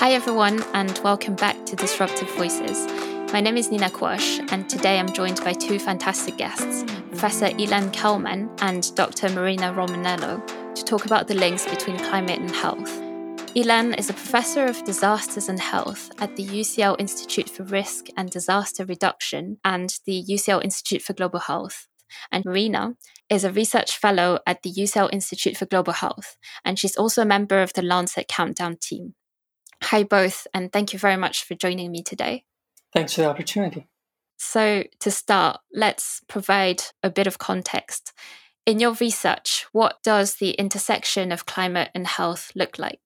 Hi, 0.00 0.12
everyone, 0.12 0.62
and 0.72 0.98
welcome 1.04 1.34
back 1.34 1.66
to 1.66 1.76
Disruptive 1.76 2.34
Voices. 2.34 2.86
My 3.34 3.42
name 3.42 3.58
is 3.58 3.70
Nina 3.70 3.90
Quash, 3.90 4.40
and 4.50 4.66
today 4.66 4.98
I'm 4.98 5.12
joined 5.12 5.44
by 5.44 5.52
two 5.52 5.78
fantastic 5.78 6.38
guests, 6.38 6.90
Professor 7.10 7.48
Ilan 7.48 7.92
Kelman 7.92 8.48
and 8.62 8.94
Dr. 8.94 9.28
Marina 9.28 9.74
Romanello, 9.74 10.74
to 10.74 10.84
talk 10.86 11.04
about 11.04 11.28
the 11.28 11.34
links 11.34 11.66
between 11.66 11.98
climate 11.98 12.40
and 12.40 12.50
health. 12.50 12.90
Ilan 13.54 13.98
is 13.98 14.08
a 14.08 14.14
professor 14.14 14.64
of 14.64 14.82
disasters 14.84 15.50
and 15.50 15.60
health 15.60 16.10
at 16.18 16.34
the 16.34 16.46
UCL 16.46 16.98
Institute 16.98 17.50
for 17.50 17.64
Risk 17.64 18.06
and 18.16 18.30
Disaster 18.30 18.86
Reduction 18.86 19.58
and 19.66 19.98
the 20.06 20.24
UCL 20.26 20.64
Institute 20.64 21.02
for 21.02 21.12
Global 21.12 21.40
Health. 21.40 21.88
And 22.32 22.46
Marina 22.46 22.94
is 23.28 23.44
a 23.44 23.52
research 23.52 23.98
fellow 23.98 24.38
at 24.46 24.62
the 24.62 24.72
UCL 24.72 25.10
Institute 25.12 25.58
for 25.58 25.66
Global 25.66 25.92
Health, 25.92 26.38
and 26.64 26.78
she's 26.78 26.96
also 26.96 27.20
a 27.20 27.26
member 27.26 27.60
of 27.60 27.74
the 27.74 27.82
Lancet 27.82 28.28
Countdown 28.28 28.78
team. 28.80 29.14
Hi, 29.82 30.02
both, 30.02 30.46
and 30.54 30.72
thank 30.72 30.92
you 30.92 30.98
very 30.98 31.16
much 31.16 31.44
for 31.44 31.54
joining 31.54 31.90
me 31.90 32.02
today. 32.02 32.44
Thanks 32.92 33.14
for 33.14 33.22
the 33.22 33.28
opportunity. 33.28 33.86
So, 34.38 34.84
to 35.00 35.10
start, 35.10 35.60
let's 35.72 36.22
provide 36.28 36.82
a 37.02 37.10
bit 37.10 37.26
of 37.26 37.38
context. 37.38 38.12
In 38.66 38.80
your 38.80 38.92
research, 38.94 39.66
what 39.72 40.02
does 40.02 40.36
the 40.36 40.52
intersection 40.52 41.32
of 41.32 41.46
climate 41.46 41.90
and 41.94 42.06
health 42.06 42.52
look 42.54 42.78
like? 42.78 43.00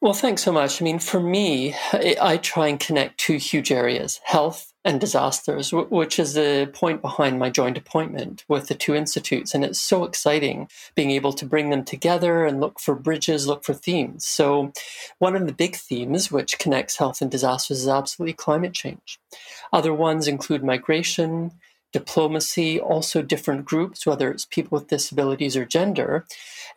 Well, 0.00 0.12
thanks 0.12 0.42
so 0.42 0.52
much. 0.52 0.80
I 0.80 0.84
mean, 0.84 0.98
for 0.98 1.18
me, 1.18 1.74
I 1.92 2.36
try 2.36 2.68
and 2.68 2.78
connect 2.78 3.18
two 3.18 3.36
huge 3.38 3.72
areas 3.72 4.20
health 4.24 4.72
and 4.84 5.00
disasters, 5.00 5.72
which 5.72 6.18
is 6.18 6.34
the 6.34 6.70
point 6.74 7.00
behind 7.00 7.38
my 7.38 7.48
joint 7.48 7.78
appointment 7.78 8.44
with 8.46 8.68
the 8.68 8.74
two 8.74 8.94
institutes. 8.94 9.54
And 9.54 9.64
it's 9.64 9.80
so 9.80 10.04
exciting 10.04 10.68
being 10.94 11.10
able 11.10 11.32
to 11.32 11.46
bring 11.46 11.70
them 11.70 11.84
together 11.84 12.44
and 12.44 12.60
look 12.60 12.78
for 12.78 12.94
bridges, 12.94 13.46
look 13.46 13.64
for 13.64 13.72
themes. 13.72 14.26
So, 14.26 14.72
one 15.18 15.34
of 15.36 15.46
the 15.46 15.54
big 15.54 15.74
themes 15.74 16.30
which 16.30 16.58
connects 16.58 16.98
health 16.98 17.22
and 17.22 17.30
disasters 17.30 17.80
is 17.80 17.88
absolutely 17.88 18.34
climate 18.34 18.74
change. 18.74 19.18
Other 19.72 19.94
ones 19.94 20.28
include 20.28 20.62
migration, 20.62 21.52
diplomacy, 21.92 22.78
also 22.78 23.22
different 23.22 23.64
groups, 23.64 24.04
whether 24.04 24.30
it's 24.30 24.44
people 24.44 24.78
with 24.78 24.88
disabilities 24.88 25.56
or 25.56 25.64
gender. 25.64 26.26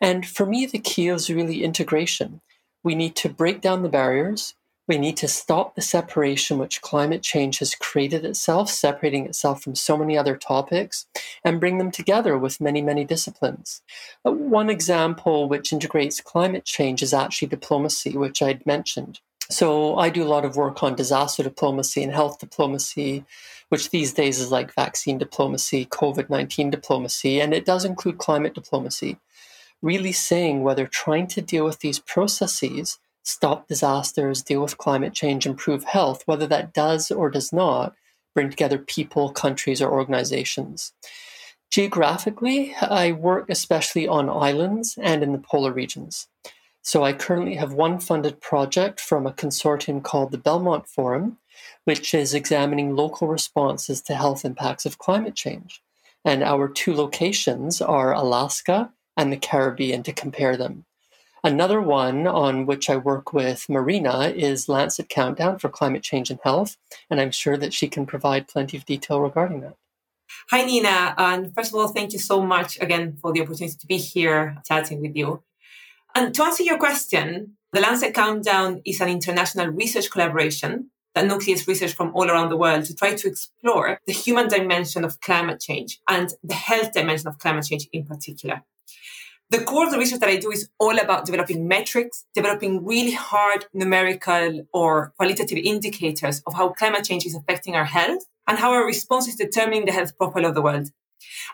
And 0.00 0.26
for 0.26 0.46
me, 0.46 0.64
the 0.64 0.78
key 0.78 1.08
is 1.08 1.28
really 1.28 1.62
integration. 1.62 2.40
We 2.82 2.94
need 2.94 3.16
to 3.16 3.28
break 3.28 3.60
down 3.60 3.82
the 3.82 3.88
barriers 3.88 4.54
we 4.88 4.96
need 4.96 5.18
to 5.18 5.28
stop 5.28 5.74
the 5.74 5.82
separation 5.82 6.56
which 6.56 6.80
climate 6.80 7.22
change 7.22 7.58
has 7.58 7.74
created 7.74 8.24
itself, 8.24 8.70
separating 8.70 9.26
itself 9.26 9.62
from 9.62 9.74
so 9.74 9.98
many 9.98 10.16
other 10.16 10.34
topics, 10.34 11.06
and 11.44 11.60
bring 11.60 11.76
them 11.76 11.90
together 11.90 12.38
with 12.38 12.60
many, 12.60 12.80
many 12.80 13.04
disciplines. 13.04 13.82
Uh, 14.24 14.32
one 14.32 14.70
example 14.70 15.46
which 15.46 15.74
integrates 15.74 16.22
climate 16.22 16.64
change 16.64 17.02
is 17.02 17.12
actually 17.12 17.48
diplomacy, 17.48 18.16
which 18.16 18.40
I'd 18.40 18.64
mentioned. 18.64 19.20
So 19.50 19.96
I 19.96 20.08
do 20.08 20.24
a 20.24 20.28
lot 20.28 20.46
of 20.46 20.56
work 20.56 20.82
on 20.82 20.94
disaster 20.94 21.42
diplomacy 21.42 22.02
and 22.02 22.12
health 22.12 22.38
diplomacy, 22.38 23.24
which 23.68 23.90
these 23.90 24.14
days 24.14 24.40
is 24.40 24.50
like 24.50 24.74
vaccine 24.74 25.18
diplomacy, 25.18 25.84
COVID 25.84 26.30
19 26.30 26.70
diplomacy, 26.70 27.40
and 27.40 27.52
it 27.52 27.66
does 27.66 27.84
include 27.84 28.16
climate 28.16 28.54
diplomacy. 28.54 29.18
Really 29.80 30.12
saying 30.12 30.62
whether 30.62 30.86
trying 30.86 31.26
to 31.28 31.42
deal 31.42 31.64
with 31.64 31.80
these 31.80 31.98
processes 31.98 32.98
stop 33.28 33.68
disasters, 33.68 34.42
deal 34.42 34.62
with 34.62 34.78
climate 34.78 35.12
change, 35.12 35.44
improve 35.44 35.84
health, 35.84 36.22
whether 36.24 36.46
that 36.46 36.72
does 36.72 37.10
or 37.10 37.28
does 37.28 37.52
not 37.52 37.94
bring 38.34 38.48
together 38.48 38.78
people, 38.78 39.30
countries, 39.30 39.82
or 39.82 39.92
organizations. 39.92 40.92
Geographically, 41.70 42.74
I 42.80 43.12
work 43.12 43.50
especially 43.50 44.08
on 44.08 44.30
islands 44.30 44.98
and 45.00 45.22
in 45.22 45.32
the 45.32 45.38
polar 45.38 45.72
regions. 45.72 46.28
So 46.80 47.04
I 47.04 47.12
currently 47.12 47.56
have 47.56 47.74
one 47.74 48.00
funded 48.00 48.40
project 48.40 48.98
from 48.98 49.26
a 49.26 49.32
consortium 49.32 50.02
called 50.02 50.30
the 50.30 50.38
Belmont 50.38 50.88
Forum, 50.88 51.36
which 51.84 52.14
is 52.14 52.32
examining 52.32 52.96
local 52.96 53.28
responses 53.28 54.00
to 54.02 54.14
health 54.14 54.44
impacts 54.44 54.86
of 54.86 54.96
climate 54.96 55.34
change. 55.34 55.82
And 56.24 56.42
our 56.42 56.66
two 56.66 56.94
locations 56.94 57.82
are 57.82 58.14
Alaska 58.14 58.90
and 59.18 59.32
the 59.32 59.36
Caribbean 59.36 60.02
to 60.04 60.12
compare 60.12 60.56
them. 60.56 60.86
Another 61.44 61.80
one 61.80 62.26
on 62.26 62.66
which 62.66 62.88
I 62.88 62.96
work 62.96 63.32
with 63.32 63.68
Marina 63.68 64.32
is 64.34 64.68
Lancet 64.68 65.08
Countdown 65.08 65.58
for 65.58 65.68
Climate 65.68 66.02
Change 66.02 66.30
and 66.30 66.40
Health, 66.42 66.76
and 67.10 67.20
I'm 67.20 67.32
sure 67.32 67.56
that 67.56 67.74
she 67.74 67.88
can 67.88 68.06
provide 68.06 68.48
plenty 68.48 68.76
of 68.76 68.86
detail 68.86 69.20
regarding 69.20 69.60
that. 69.60 69.76
Hi, 70.50 70.64
Nina. 70.64 71.14
And 71.18 71.54
first 71.54 71.72
of 71.72 71.78
all, 71.78 71.88
thank 71.88 72.12
you 72.12 72.18
so 72.18 72.42
much 72.42 72.78
again 72.80 73.16
for 73.20 73.32
the 73.32 73.40
opportunity 73.40 73.76
to 73.78 73.86
be 73.86 73.98
here 73.98 74.56
chatting 74.64 75.00
with 75.00 75.16
you. 75.16 75.42
And 76.14 76.34
to 76.34 76.44
answer 76.44 76.62
your 76.62 76.78
question, 76.78 77.56
the 77.72 77.80
Lancet 77.80 78.14
Countdown 78.14 78.82
is 78.84 79.00
an 79.00 79.08
international 79.08 79.68
research 79.68 80.10
collaboration 80.10 80.90
that 81.14 81.26
nucleus 81.26 81.66
research 81.66 81.92
from 81.92 82.14
all 82.14 82.30
around 82.30 82.50
the 82.50 82.56
world 82.56 82.84
to 82.84 82.94
try 82.94 83.14
to 83.14 83.28
explore 83.28 84.00
the 84.06 84.12
human 84.12 84.48
dimension 84.48 85.04
of 85.04 85.20
climate 85.20 85.60
change 85.60 86.00
and 86.08 86.30
the 86.42 86.54
health 86.54 86.92
dimension 86.92 87.28
of 87.28 87.38
climate 87.38 87.64
change 87.64 87.88
in 87.92 88.04
particular 88.04 88.62
the 89.50 89.64
core 89.64 89.86
of 89.86 89.90
the 89.90 89.98
research 89.98 90.20
that 90.20 90.28
I 90.28 90.36
do 90.36 90.50
is 90.50 90.68
all 90.78 90.98
about 90.98 91.24
developing 91.24 91.66
metrics, 91.66 92.26
developing 92.34 92.84
really 92.84 93.12
hard 93.12 93.64
numerical 93.72 94.66
or 94.74 95.14
qualitative 95.16 95.56
indicators 95.56 96.42
of 96.46 96.54
how 96.54 96.70
climate 96.70 97.04
change 97.04 97.24
is 97.24 97.34
affecting 97.34 97.74
our 97.74 97.86
health 97.86 98.26
and 98.46 98.58
how 98.58 98.72
our 98.72 98.84
response 98.84 99.26
is 99.26 99.36
determining 99.36 99.86
the 99.86 99.92
health 99.92 100.16
profile 100.18 100.44
of 100.44 100.54
the 100.54 100.60
world. 100.60 100.90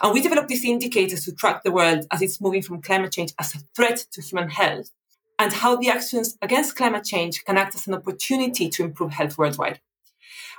And 0.03 0.13
we 0.13 0.21
develop 0.21 0.49
these 0.49 0.65
indicators 0.65 1.25
to 1.25 1.33
track 1.33 1.63
the 1.63 1.71
world 1.71 2.07
as 2.11 2.21
it's 2.21 2.41
moving 2.41 2.63
from 2.63 2.83
climate 2.83 3.13
change 3.13 3.33
as 3.39 3.55
a 3.55 3.59
threat 3.77 4.05
to 4.13 4.21
human 4.21 4.51
health 4.51 4.91
and 5.39 5.53
how 5.53 5.77
the 5.77 5.89
actions 5.89 6.37
against 6.43 6.77
climate 6.77 7.05
change 7.05 7.45
can 7.45 7.57
act 7.57 7.75
as 7.77 7.87
an 7.87 7.95
opportunity 7.95 8.69
to 8.71 8.85
improve 8.85 9.13
health 9.13 9.39
worldwide. 9.39 9.81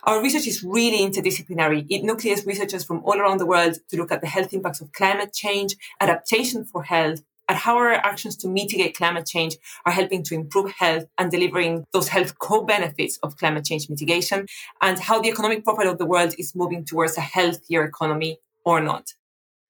Our 0.05 0.21
research 0.21 0.45
is 0.45 0.63
really 0.63 0.99
interdisciplinary. 0.99 1.87
It 1.89 2.03
nucleates 2.03 2.45
researchers 2.45 2.83
from 2.83 3.03
all 3.03 3.19
around 3.19 3.39
the 3.39 3.45
world 3.47 3.79
to 3.89 3.97
look 3.97 4.11
at 4.11 4.21
the 4.21 4.27
health 4.27 4.53
impacts 4.53 4.79
of 4.79 4.93
climate 4.93 5.33
change, 5.33 5.75
adaptation 5.99 6.63
for 6.63 6.83
health, 6.83 7.23
and 7.49 7.57
how 7.57 7.75
our 7.77 7.93
actions 7.93 8.37
to 8.37 8.47
mitigate 8.47 8.95
climate 8.95 9.25
change 9.25 9.57
are 9.83 9.91
helping 9.91 10.21
to 10.25 10.35
improve 10.35 10.71
health 10.73 11.05
and 11.17 11.31
delivering 11.31 11.85
those 11.91 12.09
health 12.09 12.37
co-benefits 12.37 13.17
of 13.23 13.37
climate 13.37 13.65
change 13.65 13.89
mitigation, 13.89 14.45
and 14.79 14.99
how 14.99 15.19
the 15.19 15.29
economic 15.29 15.63
profile 15.63 15.89
of 15.89 15.97
the 15.97 16.05
world 16.05 16.35
is 16.37 16.53
moving 16.53 16.85
towards 16.85 17.17
a 17.17 17.21
healthier 17.21 17.83
economy 17.83 18.37
or 18.63 18.81
not. 18.81 19.13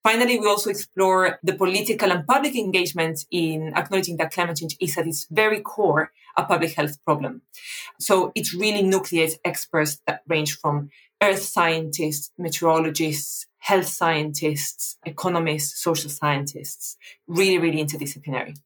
Finally, 0.02 0.38
we 0.38 0.46
also 0.46 0.68
explore 0.68 1.38
the 1.42 1.54
political 1.54 2.12
and 2.12 2.26
public 2.26 2.54
engagement 2.54 3.24
in 3.30 3.72
acknowledging 3.74 4.18
that 4.18 4.32
climate 4.32 4.58
change 4.58 4.76
is 4.80 4.96
at 4.98 5.06
its 5.06 5.26
very 5.30 5.60
core 5.60 6.12
a 6.36 6.44
public 6.44 6.74
health 6.74 7.02
problem. 7.04 7.42
So 7.98 8.32
it 8.34 8.52
really 8.52 8.82
nucleates 8.82 9.36
experts 9.44 10.00
that 10.06 10.22
range 10.28 10.58
from 10.58 10.90
earth 11.22 11.42
scientists, 11.42 12.30
meteorologists, 12.38 13.46
health 13.58 13.86
scientists, 13.86 14.98
economists, 15.04 15.82
social 15.82 16.10
scientists, 16.10 16.96
really, 17.26 17.58
really 17.58 17.84
interdisciplinary. 17.84 18.56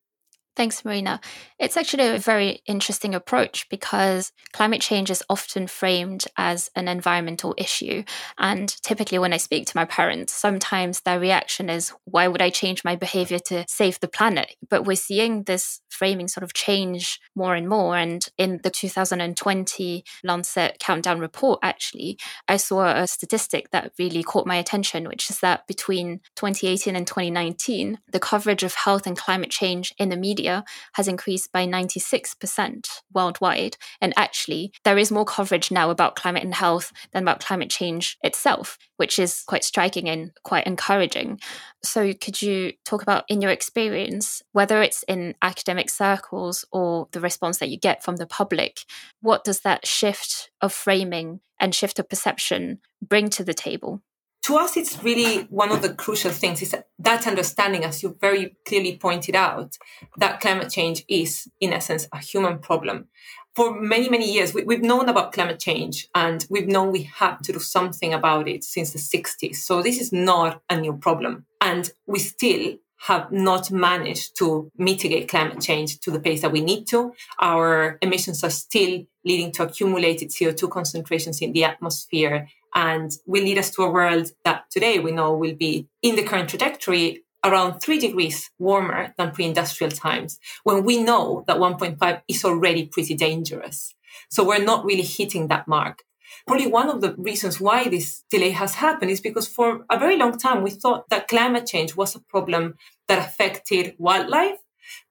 Thanks, 0.56 0.84
Marina. 0.84 1.20
It's 1.60 1.76
actually 1.76 2.08
a 2.08 2.18
very 2.18 2.60
interesting 2.66 3.14
approach 3.14 3.68
because 3.68 4.32
climate 4.52 4.80
change 4.80 5.08
is 5.08 5.22
often 5.30 5.68
framed 5.68 6.24
as 6.36 6.70
an 6.74 6.88
environmental 6.88 7.54
issue. 7.56 8.02
And 8.36 8.68
typically, 8.82 9.20
when 9.20 9.32
I 9.32 9.36
speak 9.36 9.66
to 9.66 9.76
my 9.76 9.84
parents, 9.84 10.32
sometimes 10.32 11.02
their 11.02 11.20
reaction 11.20 11.70
is, 11.70 11.92
Why 12.04 12.26
would 12.26 12.42
I 12.42 12.50
change 12.50 12.82
my 12.84 12.96
behavior 12.96 13.38
to 13.46 13.64
save 13.68 14.00
the 14.00 14.08
planet? 14.08 14.56
But 14.68 14.84
we're 14.84 14.96
seeing 14.96 15.44
this 15.44 15.80
framing 15.88 16.26
sort 16.26 16.44
of 16.44 16.52
change 16.52 17.20
more 17.36 17.54
and 17.54 17.68
more. 17.68 17.96
And 17.96 18.26
in 18.36 18.60
the 18.62 18.70
2020 18.70 20.04
Lancet 20.24 20.78
Countdown 20.80 21.20
report, 21.20 21.60
actually, 21.62 22.18
I 22.48 22.56
saw 22.56 22.86
a 22.86 23.06
statistic 23.06 23.70
that 23.70 23.92
really 23.98 24.24
caught 24.24 24.46
my 24.46 24.56
attention, 24.56 25.06
which 25.06 25.30
is 25.30 25.38
that 25.40 25.66
between 25.68 26.20
2018 26.36 26.96
and 26.96 27.06
2019, 27.06 27.98
the 28.10 28.20
coverage 28.20 28.64
of 28.64 28.74
health 28.74 29.06
and 29.06 29.16
climate 29.16 29.50
change 29.50 29.94
in 29.96 30.08
the 30.08 30.16
media 30.16 30.39
media 30.40 30.64
has 30.94 31.06
increased 31.06 31.52
by 31.52 31.66
96% 31.66 32.86
worldwide. 33.12 33.76
And 34.00 34.14
actually, 34.16 34.72
there 34.84 34.98
is 34.98 35.12
more 35.12 35.24
coverage 35.24 35.70
now 35.70 35.90
about 35.90 36.16
climate 36.16 36.42
and 36.42 36.54
health 36.54 36.92
than 37.12 37.22
about 37.22 37.44
climate 37.44 37.70
change 37.70 38.16
itself, 38.22 38.78
which 38.96 39.18
is 39.18 39.44
quite 39.46 39.64
striking 39.64 40.08
and 40.08 40.32
quite 40.42 40.66
encouraging. 40.66 41.40
So, 41.82 42.12
could 42.14 42.40
you 42.40 42.72
talk 42.84 43.02
about, 43.02 43.24
in 43.28 43.42
your 43.42 43.50
experience, 43.50 44.42
whether 44.52 44.82
it's 44.82 45.02
in 45.08 45.34
academic 45.42 45.90
circles 45.90 46.64
or 46.72 47.08
the 47.12 47.20
response 47.20 47.58
that 47.58 47.70
you 47.70 47.78
get 47.78 48.02
from 48.02 48.16
the 48.16 48.26
public, 48.26 48.80
what 49.20 49.44
does 49.44 49.60
that 49.60 49.86
shift 49.86 50.50
of 50.60 50.72
framing 50.72 51.40
and 51.58 51.74
shift 51.74 51.98
of 51.98 52.08
perception 52.08 52.80
bring 53.02 53.28
to 53.30 53.44
the 53.44 53.54
table? 53.54 54.00
To 54.42 54.56
us, 54.56 54.76
it's 54.76 55.02
really 55.02 55.42
one 55.50 55.70
of 55.70 55.82
the 55.82 55.92
crucial 55.92 56.30
things 56.30 56.62
is 56.62 56.74
that 56.98 57.26
understanding, 57.26 57.84
as 57.84 58.02
you 58.02 58.16
very 58.20 58.56
clearly 58.66 58.96
pointed 58.96 59.34
out, 59.34 59.76
that 60.16 60.40
climate 60.40 60.70
change 60.70 61.04
is, 61.08 61.48
in 61.60 61.72
essence, 61.72 62.08
a 62.12 62.18
human 62.18 62.58
problem. 62.58 63.08
For 63.54 63.78
many, 63.78 64.08
many 64.08 64.32
years, 64.32 64.54
we, 64.54 64.62
have 64.74 64.82
known 64.82 65.08
about 65.08 65.32
climate 65.32 65.58
change 65.58 66.08
and 66.14 66.46
we've 66.48 66.68
known 66.68 66.92
we 66.92 67.02
have 67.02 67.42
to 67.42 67.52
do 67.52 67.58
something 67.58 68.14
about 68.14 68.48
it 68.48 68.64
since 68.64 68.92
the 68.92 68.98
60s. 68.98 69.56
So 69.56 69.82
this 69.82 70.00
is 70.00 70.12
not 70.12 70.62
a 70.70 70.80
new 70.80 70.94
problem. 70.94 71.46
And 71.60 71.90
we 72.06 72.20
still 72.20 72.76
have 73.06 73.32
not 73.32 73.70
managed 73.70 74.36
to 74.38 74.70
mitigate 74.76 75.28
climate 75.28 75.60
change 75.60 76.00
to 76.00 76.10
the 76.10 76.20
pace 76.20 76.42
that 76.42 76.52
we 76.52 76.60
need 76.60 76.86
to. 76.86 77.12
Our 77.40 77.98
emissions 78.02 78.44
are 78.44 78.50
still 78.50 79.04
leading 79.24 79.52
to 79.52 79.64
accumulated 79.64 80.30
CO2 80.30 80.70
concentrations 80.70 81.40
in 81.40 81.52
the 81.52 81.64
atmosphere 81.64 82.48
and 82.74 83.12
will 83.26 83.42
lead 83.42 83.58
us 83.58 83.70
to 83.70 83.82
a 83.82 83.90
world 83.90 84.32
that 84.44 84.64
today 84.70 84.98
we 84.98 85.12
know 85.12 85.36
will 85.36 85.54
be 85.54 85.88
in 86.02 86.16
the 86.16 86.22
current 86.22 86.48
trajectory 86.48 87.24
around 87.44 87.80
three 87.80 87.98
degrees 87.98 88.50
warmer 88.58 89.14
than 89.16 89.30
pre 89.30 89.46
industrial 89.46 89.90
times, 89.90 90.38
when 90.64 90.84
we 90.84 91.02
know 91.02 91.44
that 91.46 91.56
1.5 91.56 92.22
is 92.28 92.44
already 92.44 92.86
pretty 92.86 93.14
dangerous. 93.14 93.94
So 94.30 94.44
we're 94.44 94.64
not 94.64 94.84
really 94.84 95.02
hitting 95.02 95.48
that 95.48 95.66
mark. 95.66 96.02
Probably 96.46 96.66
one 96.66 96.88
of 96.88 97.00
the 97.00 97.14
reasons 97.16 97.60
why 97.60 97.88
this 97.88 98.24
delay 98.30 98.50
has 98.50 98.74
happened 98.74 99.10
is 99.10 99.20
because 99.20 99.48
for 99.48 99.84
a 99.90 99.98
very 99.98 100.16
long 100.16 100.38
time 100.38 100.62
we 100.62 100.70
thought 100.70 101.08
that 101.10 101.28
climate 101.28 101.66
change 101.66 101.96
was 101.96 102.14
a 102.14 102.20
problem 102.20 102.76
that 103.08 103.18
affected 103.18 103.94
wildlife, 103.98 104.58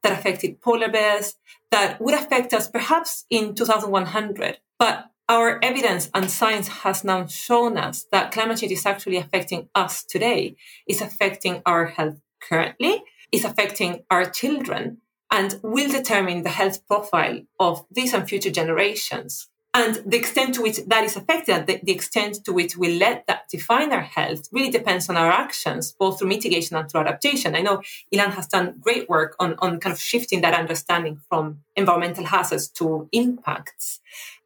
that 0.04 0.18
affected 0.18 0.62
polar 0.62 0.90
bears, 0.90 1.36
that 1.72 2.02
would 2.02 2.14
affect 2.14 2.54
us 2.54 2.68
perhaps 2.68 3.26
in 3.30 3.54
2100. 3.54 4.58
But 4.78 5.06
our 5.30 5.60
evidence 5.64 6.10
and 6.14 6.30
science 6.30 6.68
has 6.68 7.04
now 7.04 7.28
shown 7.28 7.78
us 7.78 8.06
that 8.12 8.32
climate 8.32 8.58
change 8.58 8.72
is 8.72 8.86
actually 8.86 9.18
affecting 9.18 9.70
us 9.76 10.04
today, 10.04 10.56
is 10.88 11.02
affecting 11.02 11.62
our 11.68 11.86
health 11.86 12.20
currently, 12.42 13.04
is 13.32 13.46
affecting 13.46 14.04
our 14.10 14.26
children, 14.26 14.98
and 15.32 15.60
will 15.62 15.90
determine 15.90 16.42
the 16.42 16.50
health 16.50 16.86
profile 16.88 17.42
of 17.60 17.86
these 17.92 18.14
and 18.16 18.28
future 18.28 18.50
generations. 18.50 19.48
And 19.72 20.02
the 20.04 20.18
extent 20.18 20.56
to 20.56 20.64
which 20.64 20.78
that 20.88 21.04
is 21.04 21.16
affected, 21.16 21.68
the, 21.68 21.80
the, 21.84 21.92
extent 21.92 22.44
to 22.46 22.52
which 22.52 22.76
we 22.76 22.98
let 22.98 23.28
that 23.28 23.48
define 23.52 23.94
our 23.94 24.02
health, 24.02 24.50
really 24.52 24.72
depends 24.72 25.08
on 25.10 25.16
our 25.16 25.30
actions, 25.30 25.92
both 25.92 26.18
through 26.18 26.30
mitigation 26.30 26.76
and 26.76 26.90
through 26.90 27.02
adaptation. 27.02 27.56
I 27.56 27.62
know 27.62 27.84
Ilan 28.12 28.32
has 28.32 28.48
done 28.48 28.80
great 28.80 29.08
work 29.08 29.36
on, 29.40 29.54
on 29.60 29.80
kind 29.80 29.94
of 29.94 30.02
shifting 30.02 30.42
that 30.42 30.56
understanding 30.56 31.22
from 31.30 31.60
environmental 31.76 32.26
hazards 32.26 32.68
to 32.70 33.08
impacts. 33.12 34.00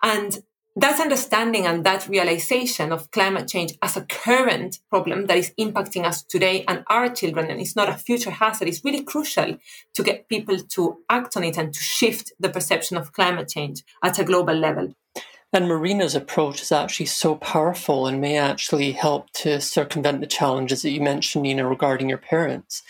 And 0.04 0.44
that 0.76 1.00
understanding 1.00 1.68
and 1.68 1.84
that 1.84 2.08
realization 2.08 2.92
of 2.92 3.12
climate 3.12 3.48
change 3.48 3.78
as 3.82 3.96
a 3.96 4.06
current 4.06 4.80
problem 4.90 5.28
that 5.28 5.38
is 5.38 5.54
impacting 5.60 6.04
us 6.04 6.24
today 6.24 6.66
and 6.68 6.84
our 6.88 7.10
children 7.10 7.52
and 7.52 7.62
it's 7.62 7.76
not 7.76 7.90
a 7.90 7.94
future 7.94 8.32
hazard 8.32 8.68
is 8.68 8.84
really 8.84 9.04
crucial 9.04 9.58
to 9.94 10.04
get 10.04 10.28
people 10.28 10.58
to 10.58 10.98
act 11.10 11.38
on 11.38 11.44
it 11.44 11.58
and 11.58 11.74
to 11.74 11.80
shift 11.80 12.34
the 12.40 12.50
perception 12.50 12.98
of 12.98 13.14
climate 13.14 13.50
change 13.50 13.84
at 14.04 14.18
a 14.18 14.24
global 14.24 14.56
level. 14.56 14.96
And 15.56 15.68
Marina's 15.68 16.16
approach 16.16 16.64
is 16.64 16.72
actually 16.72 17.06
so 17.06 17.36
powerful 17.36 18.08
and 18.08 18.20
may 18.20 18.38
actually 18.38 18.94
help 18.94 19.30
to 19.34 19.62
circumvent 19.62 20.22
the 20.22 20.28
challenges 20.28 20.82
that 20.82 20.90
you 20.90 21.02
mentioned, 21.02 21.44
Nina, 21.44 21.68
regarding 21.68 22.10
your 22.10 22.18
parents. 22.18 22.82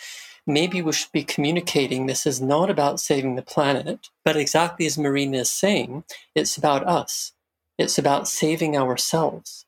Maybe 0.46 0.80
we 0.80 0.92
should 0.92 1.12
be 1.12 1.24
communicating 1.24 2.06
this 2.06 2.24
is 2.24 2.40
not 2.40 2.70
about 2.70 3.00
saving 3.00 3.34
the 3.34 3.42
planet, 3.42 4.08
but 4.24 4.36
exactly 4.36 4.86
as 4.86 4.96
Marina 4.96 5.38
is 5.38 5.50
saying, 5.50 6.04
it's 6.34 6.56
about 6.56 6.86
us 6.86 7.34
it's 7.78 7.98
about 7.98 8.28
saving 8.28 8.76
ourselves. 8.76 9.66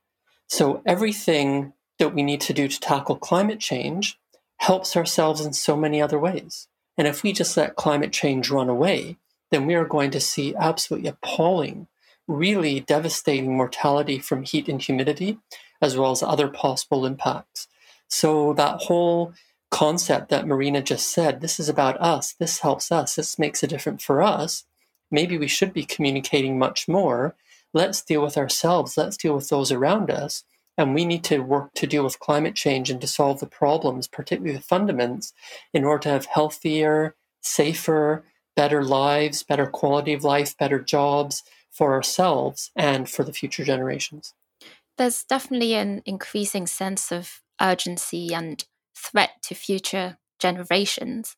So 0.48 0.82
everything 0.86 1.72
that 1.98 2.14
we 2.14 2.22
need 2.22 2.40
to 2.42 2.52
do 2.52 2.68
to 2.68 2.80
tackle 2.80 3.16
climate 3.16 3.60
change 3.60 4.18
helps 4.58 4.96
ourselves 4.96 5.40
in 5.44 5.52
so 5.52 5.76
many 5.76 6.00
other 6.00 6.18
ways. 6.18 6.68
And 6.96 7.06
if 7.06 7.22
we 7.22 7.32
just 7.32 7.56
let 7.56 7.76
climate 7.76 8.12
change 8.12 8.50
run 8.50 8.68
away, 8.68 9.16
then 9.50 9.66
we 9.66 9.74
are 9.74 9.84
going 9.84 10.10
to 10.12 10.20
see 10.20 10.54
absolutely 10.56 11.08
appalling, 11.08 11.88
really 12.26 12.80
devastating 12.80 13.56
mortality 13.56 14.18
from 14.18 14.42
heat 14.42 14.68
and 14.68 14.80
humidity, 14.80 15.38
as 15.80 15.96
well 15.96 16.10
as 16.10 16.22
other 16.22 16.48
possible 16.48 17.04
impacts. 17.04 17.68
So 18.08 18.52
that 18.54 18.82
whole 18.82 19.34
concept 19.70 20.30
that 20.30 20.46
Marina 20.46 20.80
just 20.80 21.10
said, 21.12 21.40
this 21.40 21.60
is 21.60 21.68
about 21.68 22.00
us, 22.00 22.32
this 22.32 22.60
helps 22.60 22.90
us, 22.90 23.16
this 23.16 23.38
makes 23.38 23.62
a 23.62 23.66
difference 23.66 24.02
for 24.02 24.22
us, 24.22 24.64
maybe 25.10 25.36
we 25.36 25.48
should 25.48 25.72
be 25.72 25.84
communicating 25.84 26.58
much 26.58 26.88
more 26.88 27.34
let's 27.76 28.00
deal 28.00 28.22
with 28.22 28.38
ourselves, 28.38 28.96
let's 28.96 29.18
deal 29.18 29.34
with 29.34 29.50
those 29.50 29.70
around 29.70 30.10
us. 30.10 30.44
And 30.78 30.94
we 30.94 31.04
need 31.04 31.24
to 31.24 31.40
work 31.40 31.74
to 31.74 31.86
deal 31.86 32.04
with 32.04 32.18
climate 32.20 32.54
change 32.54 32.90
and 32.90 33.00
to 33.02 33.06
solve 33.06 33.38
the 33.40 33.46
problems, 33.46 34.08
particularly 34.08 34.56
the 34.56 34.62
fundaments, 34.62 35.32
in 35.72 35.84
order 35.84 36.02
to 36.04 36.08
have 36.08 36.26
healthier, 36.26 37.14
safer, 37.42 38.24
better 38.56 38.82
lives, 38.82 39.42
better 39.42 39.66
quality 39.66 40.14
of 40.14 40.24
life, 40.24 40.56
better 40.56 40.80
jobs 40.80 41.42
for 41.70 41.92
ourselves 41.92 42.70
and 42.74 43.08
for 43.08 43.24
the 43.24 43.32
future 43.32 43.64
generations. 43.64 44.32
There's 44.96 45.24
definitely 45.24 45.74
an 45.74 46.02
increasing 46.06 46.66
sense 46.66 47.12
of 47.12 47.42
urgency 47.60 48.34
and 48.34 48.64
threat 48.96 49.42
to 49.42 49.54
future 49.54 50.16
generations. 50.38 51.36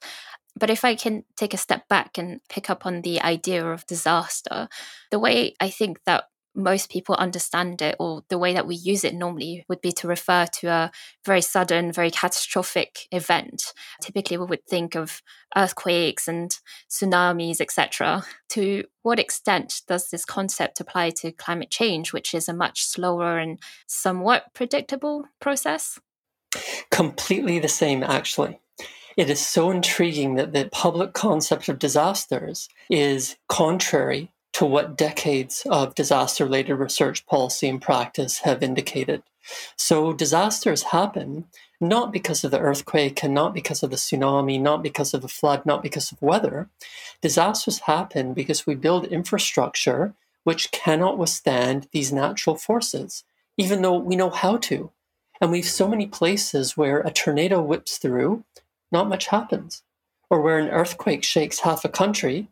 But 0.59 0.71
if 0.71 0.85
I 0.85 0.95
can 0.95 1.25
take 1.37 1.55
a 1.55 1.59
step 1.59 1.89
back 1.89 2.19
and 2.19 2.41
pick 2.49 2.69
up 2.71 2.87
on 2.87 3.03
the 3.03 3.21
idea 3.21 3.65
of 3.67 3.87
disaster, 3.87 4.69
the 5.11 5.19
way 5.19 5.55
I 5.61 5.71
think 5.71 6.01
that 6.05 6.25
most 6.55 6.91
people 6.91 7.15
understand 7.15 7.81
it, 7.81 7.95
or 8.01 8.25
the 8.29 8.39
way 8.39 8.53
that 8.53 8.67
we 8.67 8.75
use 8.75 9.05
it 9.05 9.15
normally, 9.15 9.65
would 9.69 9.81
be 9.81 9.93
to 9.93 10.09
refer 10.09 10.45
to 10.47 10.67
a 10.67 10.91
very 11.25 11.41
sudden, 11.41 11.93
very 11.93 12.11
catastrophic 12.11 13.07
event. 13.13 13.73
Typically, 14.03 14.37
we 14.37 14.45
would 14.45 14.67
think 14.67 14.97
of 14.97 15.23
earthquakes 15.57 16.27
and 16.27 16.59
tsunamis, 16.91 17.61
etc. 17.61 18.25
To 18.51 18.85
what 19.03 19.21
extent 19.21 19.83
does 19.87 20.11
this 20.11 20.25
concept 20.25 20.81
apply 20.81 21.11
to 21.11 21.31
climate 21.31 21.71
change, 21.71 22.13
which 22.13 22.35
is 22.35 22.49
a 22.49 22.55
much 22.55 22.85
slower 22.85 23.39
and 23.39 23.61
somewhat 23.87 24.53
predictable 24.53 25.27
process? 25.41 26.01
Completely 26.91 27.61
the 27.61 27.69
same, 27.69 28.03
actually. 28.03 28.59
It 29.19 29.29
is 29.29 29.45
so 29.45 29.73
intriguing 29.73 30.37
that 30.37 30.53
the 30.53 30.69
public 30.71 31.13
concept 31.13 31.69
of 31.69 31.81
disasters 31.81 32.69
is 32.89 33.35
contrary 33.49 34.31
to 34.53 34.65
what 34.65 34.97
decades 34.97 35.67
of 35.69 35.97
disaster 35.97 36.45
related 36.45 36.77
research 36.77 37.27
policy 37.27 37.69
and 37.69 37.83
practice 37.83 38.39
have 38.39 38.63
indicated. 38.63 39.25
So, 39.75 40.13
disasters 40.13 40.85
happen 40.95 41.47
not 41.81 42.13
because 42.13 42.45
of 42.45 42.53
the 42.53 42.61
earthquake 42.61 43.25
and 43.25 43.35
not 43.35 43.55
because 43.55 43.83
of 43.83 43.91
the 43.91 43.97
tsunami, 43.97 44.61
not 44.61 44.85
because 44.85 45.13
of 45.13 45.23
the 45.23 45.27
flood, 45.27 45.67
not 45.67 45.83
because 45.83 46.13
of 46.13 46.23
weather. 46.23 46.69
Disasters 47.21 47.81
happen 47.81 48.35
because 48.35 48.69
we 48.69 48.77
build 48.77 49.05
infrastructure 49.07 50.15
which 50.45 50.71
cannot 50.71 51.19
withstand 51.19 51.89
these 51.91 52.13
natural 52.13 52.55
forces, 52.55 53.25
even 53.57 53.83
though 53.83 53.99
we 53.99 54.15
know 54.15 54.31
how 54.31 54.59
to. 54.59 54.93
And 55.41 55.51
we 55.51 55.59
have 55.59 55.69
so 55.69 55.89
many 55.89 56.07
places 56.07 56.77
where 56.77 57.01
a 57.01 57.11
tornado 57.11 57.61
whips 57.61 57.99
through 57.99 58.45
not 58.91 59.09
much 59.09 59.27
happens. 59.27 59.83
Or 60.31 60.41
where 60.41 60.59
an 60.59 60.69
earthquake 60.69 61.25
shakes 61.25 61.61
half 61.61 61.85
a 61.85 61.89
country 61.89 62.49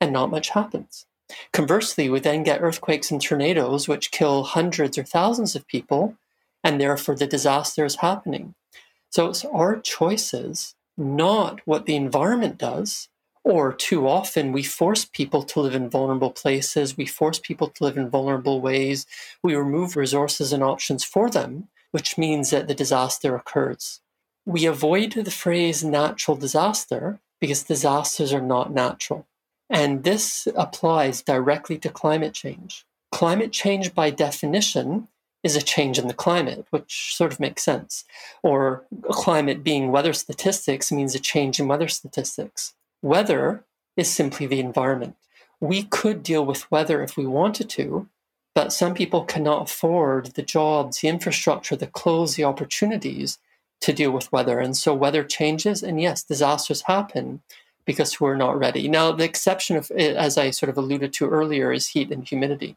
and 0.00 0.12
not 0.12 0.30
much 0.30 0.50
happens. 0.50 1.06
Conversely, 1.52 2.08
we 2.08 2.20
then 2.20 2.44
get 2.44 2.62
earthquakes 2.62 3.10
and 3.10 3.20
tornadoes 3.20 3.88
which 3.88 4.12
kill 4.12 4.44
hundreds 4.44 4.96
or 4.96 5.02
thousands 5.02 5.56
of 5.56 5.66
people, 5.66 6.16
and 6.62 6.80
therefore 6.80 7.16
the 7.16 7.26
disaster 7.26 7.84
is 7.84 7.96
happening. 7.96 8.54
So 9.10 9.26
it's 9.26 9.44
our 9.44 9.80
choices, 9.80 10.74
not 10.96 11.60
what 11.64 11.86
the 11.86 11.96
environment 11.96 12.58
does. 12.58 13.08
Or 13.42 13.72
too 13.72 14.08
often, 14.08 14.50
we 14.50 14.64
force 14.64 15.04
people 15.04 15.44
to 15.44 15.60
live 15.60 15.74
in 15.74 15.88
vulnerable 15.88 16.32
places. 16.32 16.96
We 16.96 17.06
force 17.06 17.38
people 17.38 17.68
to 17.68 17.84
live 17.84 17.96
in 17.96 18.10
vulnerable 18.10 18.60
ways. 18.60 19.06
We 19.42 19.54
remove 19.54 19.96
resources 19.96 20.52
and 20.52 20.64
options 20.64 21.04
for 21.04 21.30
them, 21.30 21.68
which 21.92 22.18
means 22.18 22.50
that 22.50 22.66
the 22.66 22.74
disaster 22.74 23.36
occurs. 23.36 24.00
We 24.46 24.64
avoid 24.64 25.12
the 25.12 25.30
phrase 25.30 25.82
natural 25.82 26.36
disaster 26.36 27.18
because 27.40 27.64
disasters 27.64 28.32
are 28.32 28.40
not 28.40 28.72
natural. 28.72 29.26
And 29.68 30.04
this 30.04 30.46
applies 30.54 31.22
directly 31.22 31.78
to 31.78 31.88
climate 31.88 32.32
change. 32.32 32.86
Climate 33.10 33.52
change, 33.52 33.94
by 33.94 34.10
definition, 34.10 35.08
is 35.42 35.56
a 35.56 35.62
change 35.62 35.98
in 35.98 36.06
the 36.06 36.14
climate, 36.14 36.66
which 36.70 37.14
sort 37.16 37.32
of 37.32 37.40
makes 37.40 37.64
sense. 37.64 38.04
Or 38.42 38.84
climate 39.10 39.64
being 39.64 39.90
weather 39.90 40.12
statistics 40.12 40.92
means 40.92 41.14
a 41.14 41.20
change 41.20 41.58
in 41.58 41.66
weather 41.68 41.88
statistics. 41.88 42.74
Weather 43.02 43.64
is 43.96 44.08
simply 44.08 44.46
the 44.46 44.60
environment. 44.60 45.16
We 45.58 45.82
could 45.84 46.22
deal 46.22 46.44
with 46.44 46.70
weather 46.70 47.02
if 47.02 47.16
we 47.16 47.26
wanted 47.26 47.68
to, 47.70 48.08
but 48.54 48.72
some 48.72 48.94
people 48.94 49.24
cannot 49.24 49.70
afford 49.70 50.34
the 50.34 50.42
jobs, 50.42 51.00
the 51.00 51.08
infrastructure, 51.08 51.76
the 51.76 51.86
clothes, 51.86 52.36
the 52.36 52.44
opportunities 52.44 53.38
to 53.80 53.92
deal 53.92 54.10
with 54.10 54.32
weather. 54.32 54.58
And 54.58 54.76
so 54.76 54.94
weather 54.94 55.24
changes, 55.24 55.82
and 55.82 56.00
yes, 56.00 56.22
disasters 56.22 56.82
happen 56.82 57.42
because 57.84 58.20
we're 58.20 58.36
not 58.36 58.58
ready. 58.58 58.88
Now, 58.88 59.12
the 59.12 59.24
exception 59.24 59.76
of, 59.76 59.90
eh, 59.96 60.12
as 60.12 60.36
I 60.36 60.50
sort 60.50 60.70
of 60.70 60.76
alluded 60.76 61.12
to 61.14 61.28
earlier, 61.28 61.72
is 61.72 61.88
heat 61.88 62.10
and 62.10 62.26
humidity. 62.26 62.76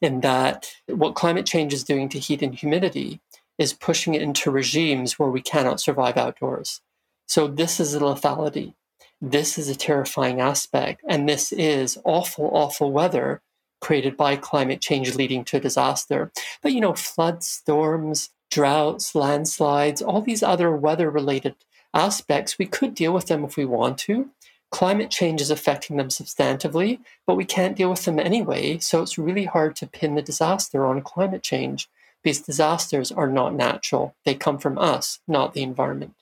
In 0.00 0.20
that, 0.20 0.70
what 0.86 1.14
climate 1.14 1.46
change 1.46 1.72
is 1.72 1.82
doing 1.82 2.08
to 2.10 2.18
heat 2.18 2.42
and 2.42 2.54
humidity 2.54 3.20
is 3.58 3.72
pushing 3.72 4.14
it 4.14 4.20
into 4.20 4.50
regimes 4.50 5.18
where 5.18 5.30
we 5.30 5.40
cannot 5.40 5.80
survive 5.80 6.18
outdoors. 6.18 6.82
So, 7.26 7.48
this 7.48 7.80
is 7.80 7.94
a 7.94 8.00
lethality. 8.00 8.74
This 9.20 9.56
is 9.56 9.70
a 9.70 9.74
terrifying 9.74 10.40
aspect. 10.40 11.00
And 11.08 11.26
this 11.26 11.50
is 11.52 11.98
awful, 12.04 12.50
awful 12.52 12.92
weather 12.92 13.40
created 13.80 14.16
by 14.16 14.36
climate 14.36 14.80
change 14.80 15.14
leading 15.14 15.44
to 15.44 15.60
disaster. 15.60 16.30
But, 16.62 16.72
you 16.72 16.80
know, 16.80 16.94
floods, 16.94 17.46
storms, 17.46 18.30
droughts, 18.50 19.14
landslides, 19.14 20.02
all 20.02 20.20
these 20.22 20.42
other 20.42 20.74
weather 20.74 21.10
related 21.10 21.54
aspects, 21.92 22.58
we 22.58 22.66
could 22.66 22.94
deal 22.94 23.12
with 23.12 23.26
them 23.26 23.44
if 23.44 23.56
we 23.56 23.64
want 23.64 23.98
to. 23.98 24.30
Climate 24.70 25.10
change 25.10 25.40
is 25.40 25.50
affecting 25.50 25.96
them 25.96 26.08
substantively, 26.08 26.98
but 27.26 27.36
we 27.36 27.44
can't 27.44 27.76
deal 27.76 27.90
with 27.90 28.04
them 28.04 28.18
anyway. 28.18 28.78
So 28.78 29.02
it's 29.02 29.18
really 29.18 29.44
hard 29.44 29.76
to 29.76 29.86
pin 29.86 30.14
the 30.14 30.22
disaster 30.22 30.84
on 30.84 31.02
climate 31.02 31.42
change 31.42 31.88
because 32.22 32.40
disasters 32.40 33.12
are 33.12 33.28
not 33.28 33.54
natural. 33.54 34.14
They 34.24 34.34
come 34.34 34.58
from 34.58 34.78
us, 34.78 35.20
not 35.28 35.54
the 35.54 35.62
environment. 35.62 36.14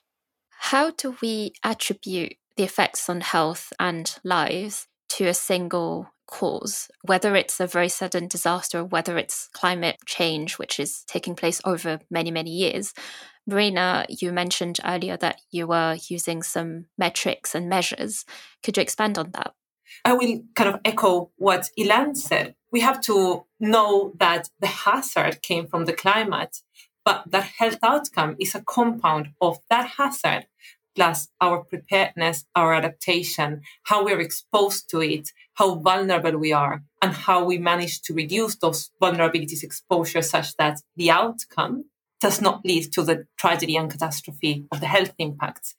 How 0.49 0.91
do 0.91 1.15
we 1.21 1.53
attribute 1.63 2.37
the 2.55 2.63
effects 2.63 3.09
on 3.09 3.21
health 3.21 3.73
and 3.79 4.15
lives 4.23 4.87
to 5.15 5.25
a 5.27 5.33
single 5.33 6.09
cause, 6.27 6.89
whether 7.03 7.37
it's 7.37 7.61
a 7.61 7.67
very 7.67 7.87
sudden 7.87 8.27
disaster 8.27 8.79
or 8.79 8.83
whether 8.83 9.17
it's 9.17 9.47
climate 9.53 9.97
change, 10.05 10.59
which 10.59 10.77
is 10.77 11.05
taking 11.07 11.35
place 11.35 11.61
over 11.63 11.99
many, 12.11 12.31
many 12.31 12.51
years. 12.51 12.93
Marina, 13.47 14.05
you 14.09 14.33
mentioned 14.33 14.79
earlier 14.83 15.15
that 15.15 15.39
you 15.51 15.67
were 15.67 15.97
using 16.09 16.43
some 16.43 16.87
metrics 16.97 17.55
and 17.55 17.69
measures. 17.69 18.25
Could 18.61 18.75
you 18.75 18.83
expand 18.83 19.17
on 19.17 19.31
that? 19.31 19.53
I 20.03 20.13
will 20.13 20.41
kind 20.53 20.69
of 20.69 20.81
echo 20.83 21.31
what 21.37 21.69
Ilan 21.79 22.17
said. 22.17 22.55
We 22.73 22.81
have 22.81 22.99
to 23.01 23.45
know 23.57 24.11
that 24.19 24.49
the 24.59 24.67
hazard 24.67 25.41
came 25.41 25.65
from 25.67 25.85
the 25.85 25.93
climate, 25.93 26.57
but 27.05 27.23
that 27.27 27.51
health 27.57 27.77
outcome 27.81 28.35
is 28.37 28.53
a 28.53 28.61
compound 28.61 29.29
of 29.39 29.59
that 29.69 29.91
hazard 29.97 30.47
plus 30.95 31.27
our 31.41 31.63
preparedness, 31.63 32.45
our 32.55 32.73
adaptation, 32.73 33.61
how 33.83 34.03
we're 34.03 34.21
exposed 34.21 34.89
to 34.89 35.01
it, 35.01 35.29
how 35.55 35.75
vulnerable 35.75 36.37
we 36.37 36.53
are, 36.53 36.83
and 37.01 37.13
how 37.13 37.43
we 37.43 37.57
manage 37.57 38.01
to 38.03 38.13
reduce 38.13 38.55
those 38.55 38.89
vulnerabilities 39.01 39.63
exposure 39.63 40.21
such 40.21 40.55
that 40.57 40.81
the 40.95 41.11
outcome 41.11 41.85
does 42.21 42.41
not 42.41 42.65
lead 42.65 42.91
to 42.93 43.03
the 43.03 43.25
tragedy 43.37 43.75
and 43.75 43.91
catastrophe 43.91 44.65
of 44.71 44.79
the 44.79 44.87
health 44.87 45.13
impacts. 45.19 45.75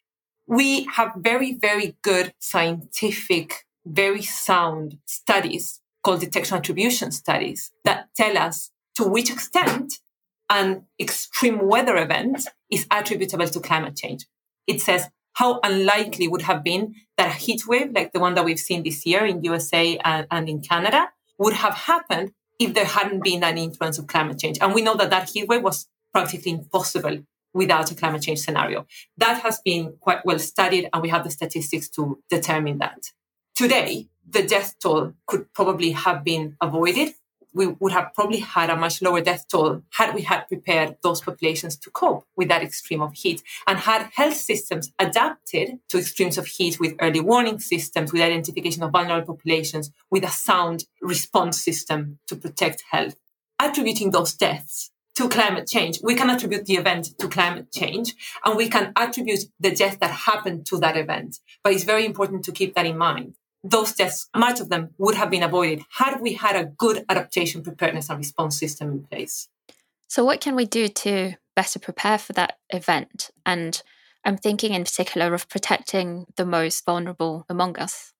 We 0.46 0.84
have 0.94 1.12
very, 1.16 1.52
very 1.52 1.96
good 2.02 2.34
scientific, 2.38 3.64
very 3.84 4.22
sound 4.22 4.98
studies 5.06 5.80
called 6.04 6.20
detection 6.20 6.58
attribution 6.58 7.10
studies 7.10 7.72
that 7.84 8.08
tell 8.14 8.38
us 8.38 8.70
to 8.94 9.04
which 9.04 9.30
extent 9.30 9.94
an 10.48 10.84
extreme 11.00 11.66
weather 11.66 11.96
event 11.96 12.46
is 12.70 12.86
attributable 12.90 13.48
to 13.48 13.58
climate 13.58 13.96
change 13.96 14.26
it 14.66 14.80
says 14.80 15.08
how 15.34 15.60
unlikely 15.62 16.28
would 16.28 16.42
have 16.42 16.64
been 16.64 16.94
that 17.16 17.28
a 17.28 17.34
heat 17.34 17.66
wave 17.66 17.92
like 17.92 18.12
the 18.12 18.20
one 18.20 18.34
that 18.34 18.44
we've 18.44 18.58
seen 18.58 18.82
this 18.82 19.04
year 19.04 19.24
in 19.26 19.44
USA 19.44 19.98
and, 19.98 20.26
and 20.30 20.48
in 20.48 20.60
Canada 20.60 21.08
would 21.38 21.52
have 21.52 21.74
happened 21.74 22.32
if 22.58 22.72
there 22.74 22.86
hadn't 22.86 23.22
been 23.22 23.44
an 23.44 23.58
influence 23.58 23.98
of 23.98 24.06
climate 24.06 24.38
change. 24.38 24.58
And 24.60 24.74
we 24.74 24.82
know 24.82 24.96
that 24.96 25.10
that 25.10 25.28
heat 25.28 25.46
wave 25.48 25.62
was 25.62 25.86
practically 26.12 26.52
impossible 26.52 27.18
without 27.52 27.90
a 27.90 27.94
climate 27.94 28.22
change 28.22 28.40
scenario. 28.40 28.86
That 29.18 29.42
has 29.42 29.60
been 29.64 29.96
quite 30.00 30.24
well 30.24 30.38
studied, 30.38 30.88
and 30.92 31.02
we 31.02 31.08
have 31.08 31.24
the 31.24 31.30
statistics 31.30 31.88
to 31.90 32.22
determine 32.30 32.78
that. 32.78 33.10
Today, 33.54 34.08
the 34.28 34.42
death 34.42 34.74
toll 34.82 35.14
could 35.26 35.52
probably 35.54 35.92
have 35.92 36.24
been 36.24 36.56
avoided 36.60 37.14
we 37.56 37.66
would 37.66 37.92
have 37.92 38.12
probably 38.14 38.40
had 38.40 38.68
a 38.68 38.76
much 38.76 39.00
lower 39.00 39.22
death 39.22 39.46
toll 39.50 39.82
had 39.94 40.14
we 40.14 40.22
had 40.22 40.42
prepared 40.42 40.96
those 41.02 41.22
populations 41.22 41.76
to 41.78 41.90
cope 41.90 42.24
with 42.36 42.48
that 42.48 42.62
extreme 42.62 43.00
of 43.00 43.14
heat 43.14 43.42
and 43.66 43.78
had 43.78 44.10
health 44.14 44.36
systems 44.36 44.92
adapted 44.98 45.78
to 45.88 45.98
extremes 45.98 46.36
of 46.36 46.46
heat 46.46 46.78
with 46.78 46.94
early 47.00 47.20
warning 47.20 47.58
systems, 47.58 48.12
with 48.12 48.20
identification 48.20 48.82
of 48.82 48.92
vulnerable 48.92 49.34
populations, 49.34 49.90
with 50.10 50.22
a 50.22 50.28
sound 50.28 50.84
response 51.00 51.62
system 51.62 52.18
to 52.26 52.36
protect 52.36 52.84
health. 52.90 53.16
Attributing 53.58 54.10
those 54.10 54.34
deaths 54.34 54.90
to 55.14 55.30
climate 55.30 55.66
change. 55.66 55.98
We 56.02 56.14
can 56.14 56.28
attribute 56.28 56.66
the 56.66 56.74
event 56.74 57.18
to 57.18 57.28
climate 57.28 57.72
change 57.72 58.14
and 58.44 58.54
we 58.54 58.68
can 58.68 58.92
attribute 58.96 59.44
the 59.58 59.74
death 59.74 59.98
that 60.00 60.10
happened 60.10 60.66
to 60.66 60.78
that 60.80 60.98
event. 60.98 61.38
But 61.64 61.72
it's 61.72 61.84
very 61.84 62.04
important 62.04 62.44
to 62.44 62.52
keep 62.52 62.74
that 62.74 62.84
in 62.84 62.98
mind 62.98 63.36
those 63.64 63.92
deaths, 63.92 64.28
much 64.34 64.60
of 64.60 64.68
them 64.68 64.90
would 64.98 65.14
have 65.14 65.30
been 65.30 65.42
avoided 65.42 65.82
had 65.98 66.20
we 66.20 66.34
had 66.34 66.56
a 66.56 66.64
good 66.66 67.04
adaptation, 67.08 67.62
preparedness, 67.62 68.08
and 68.08 68.18
response 68.18 68.58
system 68.58 68.90
in 68.90 69.02
place. 69.04 69.48
So, 70.08 70.24
what 70.24 70.40
can 70.40 70.54
we 70.54 70.66
do 70.66 70.88
to 70.88 71.34
better 71.54 71.78
prepare 71.78 72.18
for 72.18 72.32
that 72.34 72.58
event? 72.70 73.30
And 73.44 73.82
I'm 74.24 74.36
thinking 74.36 74.74
in 74.74 74.84
particular 74.84 75.34
of 75.34 75.48
protecting 75.48 76.26
the 76.36 76.44
most 76.44 76.84
vulnerable 76.84 77.46
among 77.48 77.78
us. 77.78 78.12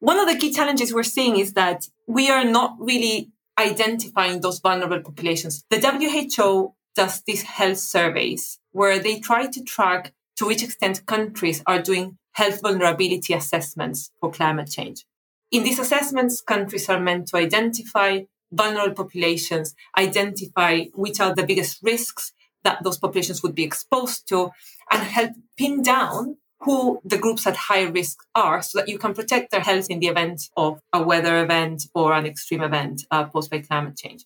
One 0.00 0.18
of 0.18 0.26
the 0.26 0.36
key 0.36 0.52
challenges 0.52 0.92
we're 0.92 1.04
seeing 1.04 1.38
is 1.38 1.52
that 1.52 1.88
we 2.06 2.28
are 2.28 2.44
not 2.44 2.74
really 2.78 3.30
identifying 3.58 4.40
those 4.40 4.58
vulnerable 4.58 5.00
populations. 5.00 5.64
The 5.70 5.78
WHO 5.78 6.74
does 6.94 7.22
these 7.22 7.42
health 7.42 7.78
surveys 7.78 8.58
where 8.72 8.98
they 8.98 9.20
try 9.20 9.46
to 9.46 9.62
track 9.62 10.12
to 10.36 10.46
which 10.46 10.62
extent 10.62 11.06
countries 11.06 11.62
are 11.66 11.80
doing 11.80 12.18
health 12.32 12.60
vulnerability 12.62 13.32
assessments 13.34 14.10
for 14.20 14.30
climate 14.30 14.70
change. 14.70 15.04
In 15.50 15.64
these 15.64 15.78
assessments, 15.78 16.40
countries 16.40 16.88
are 16.88 17.00
meant 17.00 17.28
to 17.28 17.36
identify 17.36 18.20
vulnerable 18.50 19.04
populations, 19.04 19.74
identify 19.98 20.84
which 20.94 21.20
are 21.20 21.34
the 21.34 21.46
biggest 21.46 21.78
risks 21.82 22.32
that 22.64 22.82
those 22.82 22.98
populations 22.98 23.42
would 23.42 23.54
be 23.54 23.64
exposed 23.64 24.28
to, 24.28 24.50
and 24.90 25.02
help 25.02 25.32
pin 25.56 25.82
down 25.82 26.36
who 26.60 27.00
the 27.04 27.18
groups 27.18 27.46
at 27.46 27.56
high 27.56 27.82
risk 27.82 28.18
are 28.34 28.62
so 28.62 28.78
that 28.78 28.88
you 28.88 28.96
can 28.96 29.14
protect 29.14 29.50
their 29.50 29.60
health 29.60 29.88
in 29.90 29.98
the 29.98 30.06
event 30.06 30.48
of 30.56 30.80
a 30.92 31.02
weather 31.02 31.42
event 31.42 31.84
or 31.92 32.12
an 32.12 32.24
extreme 32.24 32.62
event 32.62 33.04
uh, 33.10 33.24
posed 33.24 33.50
by 33.50 33.58
climate 33.58 33.96
change. 33.96 34.24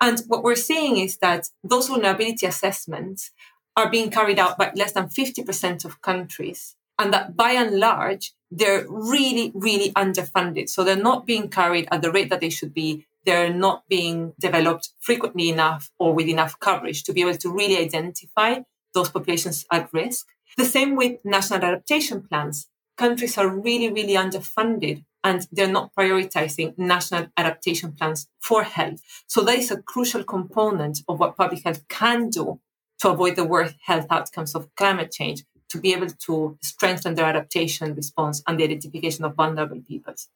And 0.00 0.20
what 0.26 0.42
we're 0.42 0.56
seeing 0.56 0.96
is 0.96 1.18
that 1.18 1.48
those 1.62 1.88
vulnerability 1.88 2.44
assessments 2.44 3.30
are 3.76 3.88
being 3.88 4.10
carried 4.10 4.38
out 4.38 4.58
by 4.58 4.72
less 4.74 4.92
than 4.92 5.08
50% 5.08 5.84
of 5.84 6.02
countries 6.02 6.74
and 7.00 7.14
that 7.14 7.34
by 7.34 7.52
and 7.52 7.78
large, 7.78 8.34
they're 8.50 8.84
really, 8.88 9.50
really 9.54 9.90
underfunded. 9.92 10.68
So 10.68 10.84
they're 10.84 10.96
not 10.96 11.26
being 11.26 11.48
carried 11.48 11.88
at 11.90 12.02
the 12.02 12.12
rate 12.12 12.28
that 12.28 12.40
they 12.40 12.50
should 12.50 12.74
be. 12.74 13.06
They're 13.24 13.52
not 13.52 13.88
being 13.88 14.34
developed 14.38 14.90
frequently 15.00 15.48
enough 15.48 15.90
or 15.98 16.12
with 16.12 16.28
enough 16.28 16.60
coverage 16.60 17.02
to 17.04 17.14
be 17.14 17.22
able 17.22 17.38
to 17.38 17.50
really 17.50 17.78
identify 17.78 18.60
those 18.92 19.08
populations 19.08 19.64
at 19.72 19.92
risk. 19.94 20.26
The 20.58 20.64
same 20.66 20.94
with 20.94 21.24
national 21.24 21.64
adaptation 21.64 22.22
plans. 22.22 22.68
Countries 22.98 23.38
are 23.38 23.48
really, 23.48 23.90
really 23.90 24.14
underfunded 24.14 25.04
and 25.24 25.46
they're 25.52 25.68
not 25.68 25.94
prioritizing 25.94 26.76
national 26.76 27.28
adaptation 27.36 27.92
plans 27.92 28.28
for 28.40 28.62
health. 28.62 29.00
So 29.26 29.42
that 29.44 29.58
is 29.58 29.70
a 29.70 29.80
crucial 29.80 30.24
component 30.24 31.00
of 31.08 31.18
what 31.18 31.36
public 31.36 31.64
health 31.64 31.88
can 31.88 32.28
do 32.28 32.60
to 33.00 33.08
avoid 33.08 33.36
the 33.36 33.44
worst 33.44 33.76
health 33.84 34.06
outcomes 34.10 34.54
of 34.54 34.68
climate 34.76 35.10
change 35.10 35.44
to 35.70 35.78
be 35.78 35.92
able 35.92 36.08
to 36.08 36.58
strengthen 36.60 37.14
their 37.14 37.26
adaptation 37.26 37.94
response 37.94 38.42
and 38.46 38.58
the 38.58 38.64
identification 38.64 39.24
of 39.24 39.34
vulnerable 39.34 39.80
peoples. 39.80 40.28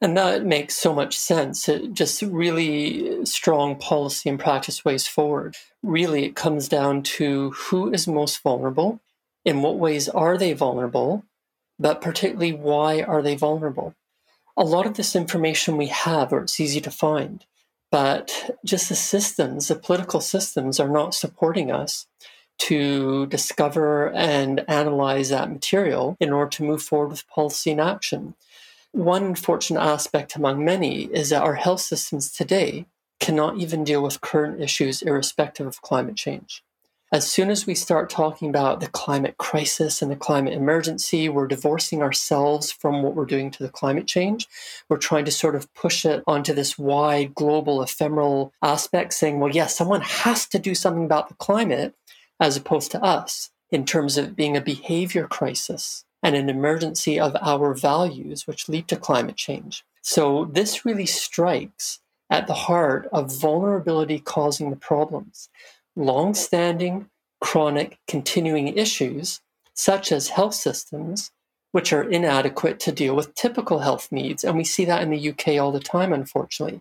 And 0.00 0.16
that 0.16 0.44
makes 0.44 0.74
so 0.76 0.92
much 0.92 1.16
sense. 1.16 1.68
It 1.68 1.92
just 1.92 2.22
really 2.22 3.24
strong 3.24 3.76
policy 3.76 4.28
and 4.28 4.38
practice 4.38 4.84
ways 4.84 5.06
forward. 5.06 5.56
Really, 5.82 6.24
it 6.24 6.34
comes 6.34 6.68
down 6.68 7.04
to 7.04 7.52
who 7.52 7.92
is 7.92 8.08
most 8.08 8.42
vulnerable, 8.42 9.00
in 9.44 9.62
what 9.62 9.78
ways 9.78 10.08
are 10.08 10.36
they 10.36 10.52
vulnerable, 10.52 11.24
but 11.78 12.00
particularly 12.00 12.52
why 12.52 13.02
are 13.02 13.22
they 13.22 13.36
vulnerable. 13.36 13.94
A 14.56 14.64
lot 14.64 14.86
of 14.86 14.94
this 14.94 15.16
information 15.16 15.76
we 15.76 15.86
have, 15.86 16.32
or 16.32 16.42
it's 16.42 16.60
easy 16.60 16.80
to 16.80 16.90
find, 16.90 17.44
but 17.90 18.58
just 18.64 18.88
the 18.88 18.94
systems, 18.96 19.68
the 19.68 19.76
political 19.76 20.20
systems, 20.20 20.80
are 20.80 20.88
not 20.88 21.14
supporting 21.14 21.70
us 21.70 22.06
to 22.58 23.26
discover 23.26 24.12
and 24.12 24.64
analyze 24.68 25.30
that 25.30 25.50
material 25.50 26.16
in 26.20 26.32
order 26.32 26.50
to 26.50 26.64
move 26.64 26.82
forward 26.82 27.08
with 27.08 27.28
policy 27.28 27.72
and 27.72 27.80
action. 27.80 28.34
One 28.92 29.24
unfortunate 29.24 29.80
aspect 29.80 30.36
among 30.36 30.64
many 30.64 31.04
is 31.04 31.30
that 31.30 31.42
our 31.42 31.54
health 31.54 31.80
systems 31.80 32.30
today 32.30 32.86
cannot 33.20 33.56
even 33.56 33.84
deal 33.84 34.02
with 34.02 34.20
current 34.20 34.60
issues 34.60 35.02
irrespective 35.02 35.66
of 35.66 35.80
climate 35.80 36.16
change. 36.16 36.62
As 37.12 37.30
soon 37.30 37.50
as 37.50 37.66
we 37.66 37.74
start 37.74 38.08
talking 38.08 38.48
about 38.48 38.80
the 38.80 38.88
climate 38.88 39.36
crisis 39.36 40.00
and 40.00 40.10
the 40.10 40.16
climate 40.16 40.54
emergency, 40.54 41.28
we're 41.28 41.46
divorcing 41.46 42.02
ourselves 42.02 42.72
from 42.72 43.02
what 43.02 43.14
we're 43.14 43.26
doing 43.26 43.50
to 43.50 43.62
the 43.62 43.68
climate 43.68 44.06
change. 44.06 44.48
We're 44.88 44.96
trying 44.96 45.26
to 45.26 45.30
sort 45.30 45.54
of 45.54 45.72
push 45.74 46.06
it 46.06 46.24
onto 46.26 46.54
this 46.54 46.78
wide, 46.78 47.34
global, 47.34 47.82
ephemeral 47.82 48.54
aspect, 48.62 49.12
saying, 49.12 49.40
well, 49.40 49.52
yes, 49.52 49.76
someone 49.76 50.00
has 50.00 50.46
to 50.48 50.58
do 50.58 50.74
something 50.74 51.04
about 51.04 51.28
the 51.28 51.34
climate 51.34 51.94
as 52.42 52.56
opposed 52.56 52.90
to 52.90 53.02
us 53.02 53.50
in 53.70 53.86
terms 53.86 54.18
of 54.18 54.34
being 54.34 54.56
a 54.56 54.60
behavior 54.60 55.28
crisis 55.28 56.04
and 56.24 56.34
an 56.34 56.50
emergency 56.50 57.18
of 57.18 57.36
our 57.40 57.72
values, 57.72 58.48
which 58.48 58.68
lead 58.68 58.88
to 58.88 58.96
climate 58.96 59.36
change. 59.36 59.84
So, 60.02 60.46
this 60.46 60.84
really 60.84 61.06
strikes 61.06 62.00
at 62.28 62.48
the 62.48 62.54
heart 62.54 63.08
of 63.12 63.32
vulnerability 63.32 64.18
causing 64.18 64.70
the 64.70 64.76
problems. 64.76 65.48
Long 65.94 66.34
standing, 66.34 67.08
chronic, 67.40 67.98
continuing 68.08 68.76
issues, 68.76 69.40
such 69.74 70.10
as 70.10 70.28
health 70.28 70.54
systems, 70.54 71.30
which 71.70 71.92
are 71.92 72.02
inadequate 72.02 72.80
to 72.80 72.92
deal 72.92 73.14
with 73.14 73.36
typical 73.36 73.78
health 73.78 74.10
needs. 74.10 74.42
And 74.42 74.56
we 74.56 74.64
see 74.64 74.84
that 74.86 75.02
in 75.02 75.10
the 75.10 75.30
UK 75.30 75.60
all 75.62 75.70
the 75.70 75.80
time, 75.80 76.12
unfortunately. 76.12 76.80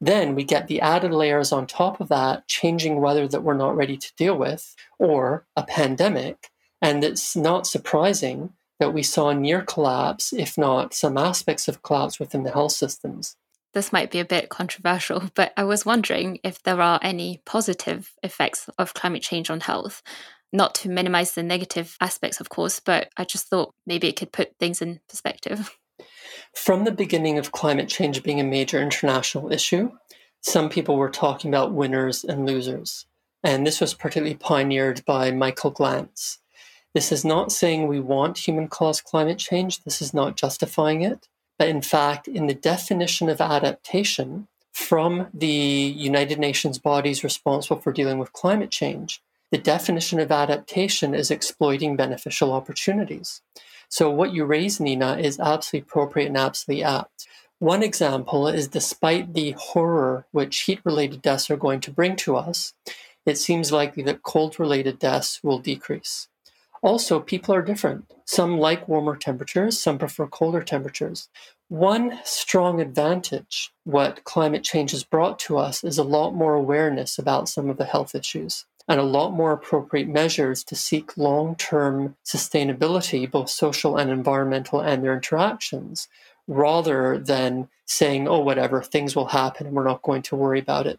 Then 0.00 0.34
we 0.34 0.44
get 0.44 0.66
the 0.66 0.80
added 0.80 1.12
layers 1.12 1.52
on 1.52 1.66
top 1.66 2.00
of 2.00 2.08
that, 2.08 2.48
changing 2.48 3.00
weather 3.00 3.28
that 3.28 3.42
we're 3.42 3.54
not 3.54 3.76
ready 3.76 3.96
to 3.98 4.12
deal 4.16 4.36
with, 4.36 4.74
or 4.98 5.44
a 5.56 5.62
pandemic. 5.62 6.50
And 6.80 7.04
it's 7.04 7.36
not 7.36 7.66
surprising 7.66 8.54
that 8.78 8.94
we 8.94 9.02
saw 9.02 9.32
near 9.32 9.60
collapse, 9.60 10.32
if 10.32 10.56
not 10.56 10.94
some 10.94 11.18
aspects 11.18 11.68
of 11.68 11.82
collapse 11.82 12.18
within 12.18 12.44
the 12.44 12.50
health 12.50 12.72
systems. 12.72 13.36
This 13.72 13.92
might 13.92 14.10
be 14.10 14.18
a 14.18 14.24
bit 14.24 14.48
controversial, 14.48 15.30
but 15.34 15.52
I 15.56 15.64
was 15.64 15.86
wondering 15.86 16.40
if 16.42 16.62
there 16.62 16.80
are 16.80 16.98
any 17.02 17.42
positive 17.44 18.12
effects 18.22 18.68
of 18.78 18.94
climate 18.94 19.22
change 19.22 19.50
on 19.50 19.60
health. 19.60 20.02
Not 20.52 20.74
to 20.76 20.88
minimize 20.88 21.32
the 21.32 21.44
negative 21.44 21.96
aspects, 22.00 22.40
of 22.40 22.48
course, 22.48 22.80
but 22.80 23.10
I 23.16 23.24
just 23.24 23.46
thought 23.46 23.72
maybe 23.86 24.08
it 24.08 24.16
could 24.16 24.32
put 24.32 24.56
things 24.58 24.82
in 24.82 24.98
perspective. 25.08 25.76
From 26.54 26.84
the 26.84 26.92
beginning 26.92 27.38
of 27.38 27.52
climate 27.52 27.88
change 27.88 28.22
being 28.22 28.40
a 28.40 28.44
major 28.44 28.80
international 28.80 29.52
issue, 29.52 29.92
some 30.40 30.68
people 30.68 30.96
were 30.96 31.10
talking 31.10 31.50
about 31.50 31.72
winners 31.72 32.24
and 32.24 32.46
losers. 32.46 33.06
And 33.42 33.66
this 33.66 33.80
was 33.80 33.94
particularly 33.94 34.34
pioneered 34.34 35.04
by 35.04 35.30
Michael 35.30 35.72
Glantz. 35.72 36.38
This 36.94 37.12
is 37.12 37.24
not 37.24 37.52
saying 37.52 37.86
we 37.86 38.00
want 38.00 38.38
human 38.38 38.68
caused 38.68 39.04
climate 39.04 39.38
change, 39.38 39.84
this 39.84 40.02
is 40.02 40.12
not 40.12 40.36
justifying 40.36 41.02
it. 41.02 41.28
But 41.58 41.68
in 41.68 41.82
fact, 41.82 42.26
in 42.26 42.46
the 42.46 42.54
definition 42.54 43.28
of 43.28 43.40
adaptation 43.40 44.48
from 44.72 45.28
the 45.32 45.46
United 45.46 46.38
Nations 46.38 46.78
bodies 46.78 47.22
responsible 47.22 47.80
for 47.80 47.92
dealing 47.92 48.18
with 48.18 48.32
climate 48.32 48.70
change, 48.70 49.22
the 49.50 49.58
definition 49.58 50.20
of 50.20 50.32
adaptation 50.32 51.14
is 51.14 51.30
exploiting 51.30 51.96
beneficial 51.96 52.52
opportunities. 52.52 53.42
So, 53.90 54.08
what 54.08 54.32
you 54.32 54.44
raise, 54.44 54.78
Nina, 54.78 55.18
is 55.18 55.40
absolutely 55.40 55.80
appropriate 55.80 56.28
and 56.28 56.36
absolutely 56.36 56.84
apt. 56.84 57.26
One 57.58 57.82
example 57.82 58.46
is 58.46 58.68
despite 58.68 59.34
the 59.34 59.50
horror 59.58 60.26
which 60.30 60.60
heat 60.60 60.80
related 60.84 61.20
deaths 61.22 61.50
are 61.50 61.56
going 61.56 61.80
to 61.80 61.90
bring 61.90 62.14
to 62.16 62.36
us, 62.36 62.72
it 63.26 63.36
seems 63.36 63.72
likely 63.72 64.04
that 64.04 64.22
cold 64.22 64.60
related 64.60 65.00
deaths 65.00 65.40
will 65.42 65.58
decrease. 65.58 66.28
Also, 66.82 67.18
people 67.18 67.52
are 67.52 67.62
different. 67.62 68.10
Some 68.24 68.58
like 68.58 68.88
warmer 68.88 69.16
temperatures, 69.16 69.78
some 69.78 69.98
prefer 69.98 70.28
colder 70.28 70.62
temperatures. 70.62 71.28
One 71.68 72.20
strong 72.24 72.80
advantage 72.80 73.72
what 73.82 74.22
climate 74.22 74.62
change 74.62 74.92
has 74.92 75.02
brought 75.02 75.40
to 75.40 75.58
us 75.58 75.82
is 75.82 75.98
a 75.98 76.04
lot 76.04 76.30
more 76.30 76.54
awareness 76.54 77.18
about 77.18 77.48
some 77.48 77.68
of 77.68 77.76
the 77.76 77.84
health 77.84 78.14
issues 78.14 78.66
and 78.90 78.98
a 78.98 79.04
lot 79.04 79.30
more 79.30 79.52
appropriate 79.52 80.08
measures 80.08 80.64
to 80.64 80.74
seek 80.74 81.16
long 81.16 81.54
term 81.54 82.16
sustainability, 82.24 83.30
both 83.30 83.48
social 83.48 83.96
and 83.96 84.10
environmental, 84.10 84.80
and 84.80 85.04
their 85.04 85.14
interactions, 85.14 86.08
rather 86.48 87.16
than 87.16 87.68
saying, 87.86 88.26
oh, 88.26 88.40
whatever, 88.40 88.82
things 88.82 89.14
will 89.14 89.26
happen 89.26 89.68
and 89.68 89.76
we're 89.76 89.84
not 89.84 90.02
going 90.02 90.22
to 90.22 90.34
worry 90.34 90.58
about 90.58 90.88
it. 90.88 90.98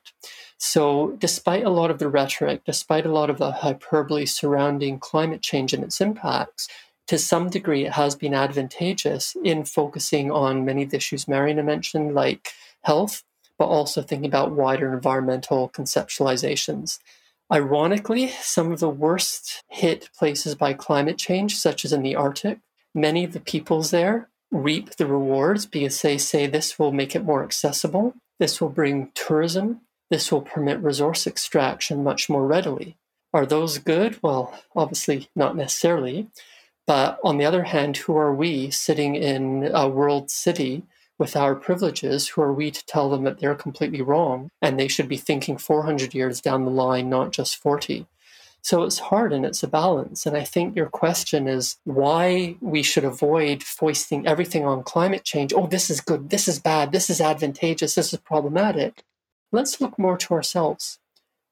So, 0.58 1.18
despite 1.20 1.66
a 1.66 1.70
lot 1.70 1.92
of 1.92 2.00
the 2.00 2.08
rhetoric, 2.08 2.64
despite 2.64 3.06
a 3.06 3.12
lot 3.12 3.30
of 3.30 3.40
the 3.40 3.52
hyperbole 3.52 4.26
surrounding 4.26 4.98
climate 4.98 5.42
change 5.42 5.74
and 5.74 5.84
its 5.84 6.00
impacts, 6.00 6.70
to 7.08 7.18
some 7.18 7.50
degree 7.50 7.86
it 7.86 7.92
has 7.92 8.16
been 8.16 8.34
advantageous 8.34 9.36
in 9.44 9.66
focusing 9.66 10.32
on 10.32 10.64
many 10.64 10.84
of 10.84 10.92
the 10.92 10.98
issues 10.98 11.28
Marina 11.28 11.62
mentioned, 11.62 12.16
like 12.16 12.54
health, 12.84 13.24
but 13.58 13.66
also 13.66 14.02
thinking 14.02 14.30
about 14.30 14.54
wider 14.54 14.94
environmental 14.94 15.68
conceptualizations. 15.68 17.00
Ironically, 17.52 18.30
some 18.30 18.72
of 18.72 18.80
the 18.80 18.90
worst 18.90 19.64
hit 19.68 20.10
places 20.18 20.56
by 20.56 20.74
climate 20.74 21.18
change, 21.18 21.58
such 21.58 21.84
as 21.84 21.92
in 21.92 22.02
the 22.02 22.16
Arctic, 22.16 22.60
many 22.96 23.26
of 23.26 23.34
the 23.34 23.42
peoples 23.42 23.92
there 23.92 24.30
reap 24.52 24.96
the 24.96 25.06
rewards 25.06 25.66
because 25.66 26.02
they 26.02 26.18
say 26.18 26.46
this 26.46 26.78
will 26.78 26.92
make 26.92 27.16
it 27.16 27.24
more 27.24 27.44
accessible, 27.44 28.14
this 28.40 28.60
will 28.60 28.70
bring 28.70 29.12
tourism, 29.14 29.82
this 30.10 30.32
will 30.32 30.42
permit 30.42 30.80
resource 30.80 31.26
extraction 31.26 32.04
much 32.04 32.30
more 32.30 32.46
readily. 32.46 32.98
Are 33.34 33.46
those 33.46 33.78
good? 33.78 34.20
Well, 34.22 34.58
obviously 34.76 35.30
not 35.36 35.56
necessarily. 35.56 36.28
But 36.86 37.20
on 37.24 37.38
the 37.38 37.46
other 37.46 37.64
hand, 37.64 37.96
who 37.96 38.18
are 38.18 38.34
we 38.34 38.72
sitting 38.72 39.16
in 39.16 39.70
a 39.74 39.88
world 39.88 40.30
city 40.30 40.84
with 41.22 41.36
our 41.36 41.54
privileges, 41.54 42.30
who 42.30 42.42
are 42.42 42.52
we 42.52 42.72
to 42.72 42.86
tell 42.88 43.08
them 43.12 43.24
that 43.26 43.40
they're 43.40 43.54
completely 43.54 44.02
wrong 44.02 44.50
and 44.60 44.80
they 44.80 44.88
should 44.88 45.08
be 45.08 45.18
thinking 45.18 45.56
400 45.56 46.16
years 46.16 46.42
down 46.42 46.66
the 46.66 46.72
line, 46.72 47.12
not 47.12 47.32
just 47.32 47.58
40? 47.58 48.08
So 48.64 48.82
it's 48.82 48.98
hard 48.98 49.32
and 49.32 49.46
it's 49.46 49.62
a 49.62 49.68
balance. 49.68 50.26
And 50.26 50.36
I 50.36 50.44
think 50.44 50.76
your 50.76 50.88
question 50.88 51.48
is 51.48 51.78
why 51.84 52.56
we 52.60 52.82
should 52.82 53.04
avoid 53.04 53.62
foisting 53.62 54.26
everything 54.26 54.66
on 54.66 54.82
climate 54.82 55.24
change. 55.24 55.54
Oh, 55.54 55.68
this 55.68 55.92
is 55.92 56.02
good, 56.02 56.32
this 56.32 56.48
is 56.48 56.58
bad, 56.58 56.92
this 56.92 57.08
is 57.08 57.22
advantageous, 57.22 57.94
this 57.94 58.14
is 58.14 58.20
problematic. 58.20 59.04
Let's 59.52 59.80
look 59.80 60.00
more 60.00 60.18
to 60.18 60.34
ourselves, 60.34 60.98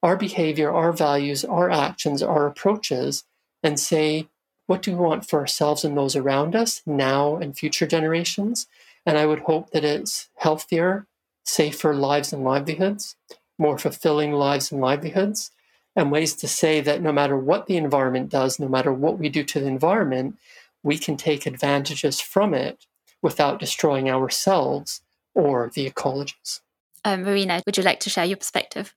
our 0.02 0.16
behavior, 0.16 0.72
our 0.72 0.92
values, 0.92 1.44
our 1.44 1.70
actions, 1.70 2.24
our 2.24 2.46
approaches, 2.46 3.22
and 3.62 3.78
say, 3.78 4.28
what 4.66 4.82
do 4.82 4.90
we 4.92 4.98
want 4.98 5.28
for 5.28 5.38
ourselves 5.38 5.84
and 5.84 5.96
those 5.96 6.16
around 6.16 6.56
us 6.56 6.82
now 6.86 7.36
and 7.36 7.56
future 7.56 7.86
generations? 7.86 8.66
And 9.06 9.18
I 9.18 9.26
would 9.26 9.40
hope 9.40 9.70
that 9.70 9.84
it's 9.84 10.28
healthier, 10.36 11.06
safer 11.44 11.94
lives 11.94 12.32
and 12.32 12.44
livelihoods, 12.44 13.16
more 13.58 13.78
fulfilling 13.78 14.32
lives 14.32 14.70
and 14.70 14.80
livelihoods, 14.80 15.50
and 15.96 16.10
ways 16.12 16.34
to 16.36 16.48
say 16.48 16.80
that 16.80 17.02
no 17.02 17.12
matter 17.12 17.36
what 17.36 17.66
the 17.66 17.76
environment 17.76 18.30
does, 18.30 18.58
no 18.58 18.68
matter 18.68 18.92
what 18.92 19.18
we 19.18 19.28
do 19.28 19.42
to 19.44 19.60
the 19.60 19.66
environment, 19.66 20.36
we 20.82 20.98
can 20.98 21.16
take 21.16 21.46
advantages 21.46 22.20
from 22.20 22.54
it 22.54 22.86
without 23.22 23.58
destroying 23.58 24.08
ourselves 24.08 25.02
or 25.34 25.70
the 25.74 25.88
ecologies. 25.88 26.60
Um, 27.04 27.22
Marina, 27.22 27.62
would 27.66 27.76
you 27.76 27.82
like 27.82 28.00
to 28.00 28.10
share 28.10 28.24
your 28.24 28.36
perspective? 28.36 28.94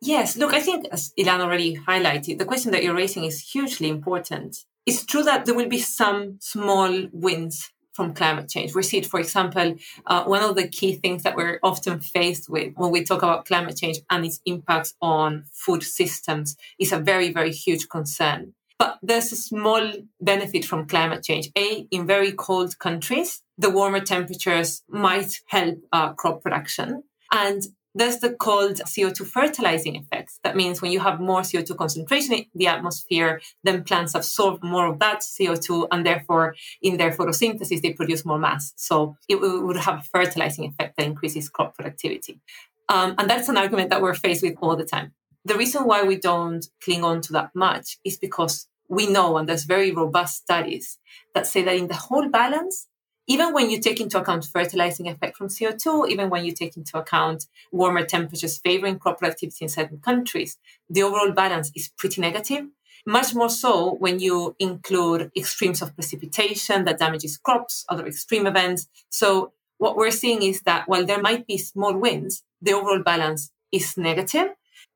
Yes, 0.00 0.36
look, 0.36 0.52
I 0.52 0.60
think 0.60 0.86
as 0.92 1.12
Ilan 1.18 1.40
already 1.40 1.76
highlighted, 1.76 2.38
the 2.38 2.44
question 2.44 2.72
that 2.72 2.82
you're 2.82 2.94
raising 2.94 3.24
is 3.24 3.40
hugely 3.40 3.88
important. 3.88 4.64
It's 4.86 5.04
true 5.04 5.22
that 5.22 5.46
there 5.46 5.54
will 5.54 5.68
be 5.68 5.78
some 5.78 6.36
small 6.40 7.08
wins 7.12 7.70
from 7.94 8.12
climate 8.12 8.50
change. 8.50 8.74
We 8.74 8.82
see 8.82 8.98
it, 8.98 9.06
for 9.06 9.20
example, 9.20 9.76
uh, 10.06 10.24
one 10.24 10.42
of 10.42 10.56
the 10.56 10.68
key 10.68 10.96
things 10.96 11.22
that 11.22 11.36
we're 11.36 11.60
often 11.62 12.00
faced 12.00 12.50
with 12.50 12.74
when 12.76 12.90
we 12.90 13.04
talk 13.04 13.22
about 13.22 13.46
climate 13.46 13.76
change 13.76 13.98
and 14.10 14.26
its 14.26 14.40
impacts 14.44 14.94
on 15.00 15.44
food 15.52 15.82
systems 15.82 16.56
is 16.78 16.92
a 16.92 16.98
very, 16.98 17.32
very 17.32 17.52
huge 17.52 17.88
concern. 17.88 18.54
But 18.78 18.98
there's 19.02 19.30
a 19.30 19.36
small 19.36 19.92
benefit 20.20 20.64
from 20.64 20.86
climate 20.86 21.22
change. 21.22 21.48
A, 21.56 21.86
in 21.92 22.06
very 22.06 22.32
cold 22.32 22.78
countries, 22.78 23.40
the 23.56 23.70
warmer 23.70 24.00
temperatures 24.00 24.82
might 24.88 25.40
help 25.46 25.78
uh, 25.92 26.12
crop 26.14 26.42
production. 26.42 27.04
And 27.32 27.62
there's 27.94 28.18
the 28.18 28.30
called 28.30 28.76
CO2 28.76 29.26
fertilizing 29.26 29.96
effect. 29.96 30.32
That 30.42 30.56
means 30.56 30.82
when 30.82 30.90
you 30.90 31.00
have 31.00 31.20
more 31.20 31.42
CO2 31.42 31.76
concentration 31.76 32.34
in 32.34 32.46
the 32.54 32.66
atmosphere, 32.66 33.40
then 33.62 33.84
plants 33.84 34.14
absorb 34.14 34.62
more 34.62 34.86
of 34.86 34.98
that 34.98 35.20
CO2 35.20 35.88
and 35.92 36.04
therefore 36.04 36.56
in 36.82 36.96
their 36.96 37.12
photosynthesis, 37.12 37.82
they 37.82 37.92
produce 37.92 38.24
more 38.24 38.38
mass. 38.38 38.72
So 38.76 39.16
it 39.28 39.40
would 39.40 39.76
have 39.76 40.00
a 40.00 40.02
fertilizing 40.02 40.64
effect 40.64 40.96
that 40.96 41.06
increases 41.06 41.48
crop 41.48 41.76
productivity. 41.76 42.40
Um, 42.88 43.14
and 43.16 43.30
that's 43.30 43.48
an 43.48 43.56
argument 43.56 43.90
that 43.90 44.02
we're 44.02 44.14
faced 44.14 44.42
with 44.42 44.56
all 44.60 44.76
the 44.76 44.84
time. 44.84 45.12
The 45.44 45.56
reason 45.56 45.84
why 45.84 46.02
we 46.02 46.16
don't 46.16 46.66
cling 46.82 47.04
on 47.04 47.20
to 47.22 47.32
that 47.34 47.50
much 47.54 47.98
is 48.04 48.16
because 48.16 48.66
we 48.88 49.06
know, 49.06 49.36
and 49.36 49.48
there's 49.48 49.64
very 49.64 49.90
robust 49.92 50.42
studies 50.42 50.98
that 51.34 51.46
say 51.46 51.62
that 51.62 51.76
in 51.76 51.88
the 51.88 51.94
whole 51.94 52.28
balance, 52.28 52.88
even 53.26 53.54
when 53.54 53.70
you 53.70 53.80
take 53.80 54.00
into 54.00 54.20
account 54.20 54.44
fertilizing 54.44 55.08
effect 55.08 55.36
from 55.36 55.48
CO2, 55.48 56.10
even 56.10 56.28
when 56.28 56.44
you 56.44 56.52
take 56.52 56.76
into 56.76 56.98
account 56.98 57.46
warmer 57.72 58.04
temperatures 58.04 58.58
favoring 58.58 58.98
crop 58.98 59.18
productivity 59.18 59.64
in 59.64 59.68
certain 59.68 59.98
countries, 59.98 60.58
the 60.90 61.02
overall 61.02 61.32
balance 61.32 61.70
is 61.74 61.90
pretty 61.96 62.20
negative. 62.20 62.66
Much 63.06 63.34
more 63.34 63.50
so 63.50 63.94
when 63.94 64.18
you 64.18 64.54
include 64.58 65.30
extremes 65.36 65.82
of 65.82 65.94
precipitation 65.94 66.84
that 66.84 66.98
damages 66.98 67.36
crops, 67.36 67.84
other 67.88 68.06
extreme 68.06 68.46
events. 68.46 68.88
So 69.10 69.52
what 69.78 69.96
we're 69.96 70.10
seeing 70.10 70.42
is 70.42 70.62
that 70.62 70.88
while 70.88 71.04
there 71.04 71.20
might 71.20 71.46
be 71.46 71.58
small 71.58 71.96
wins, 71.96 72.42
the 72.60 72.72
overall 72.72 73.02
balance 73.02 73.52
is 73.72 73.96
negative. 73.96 74.48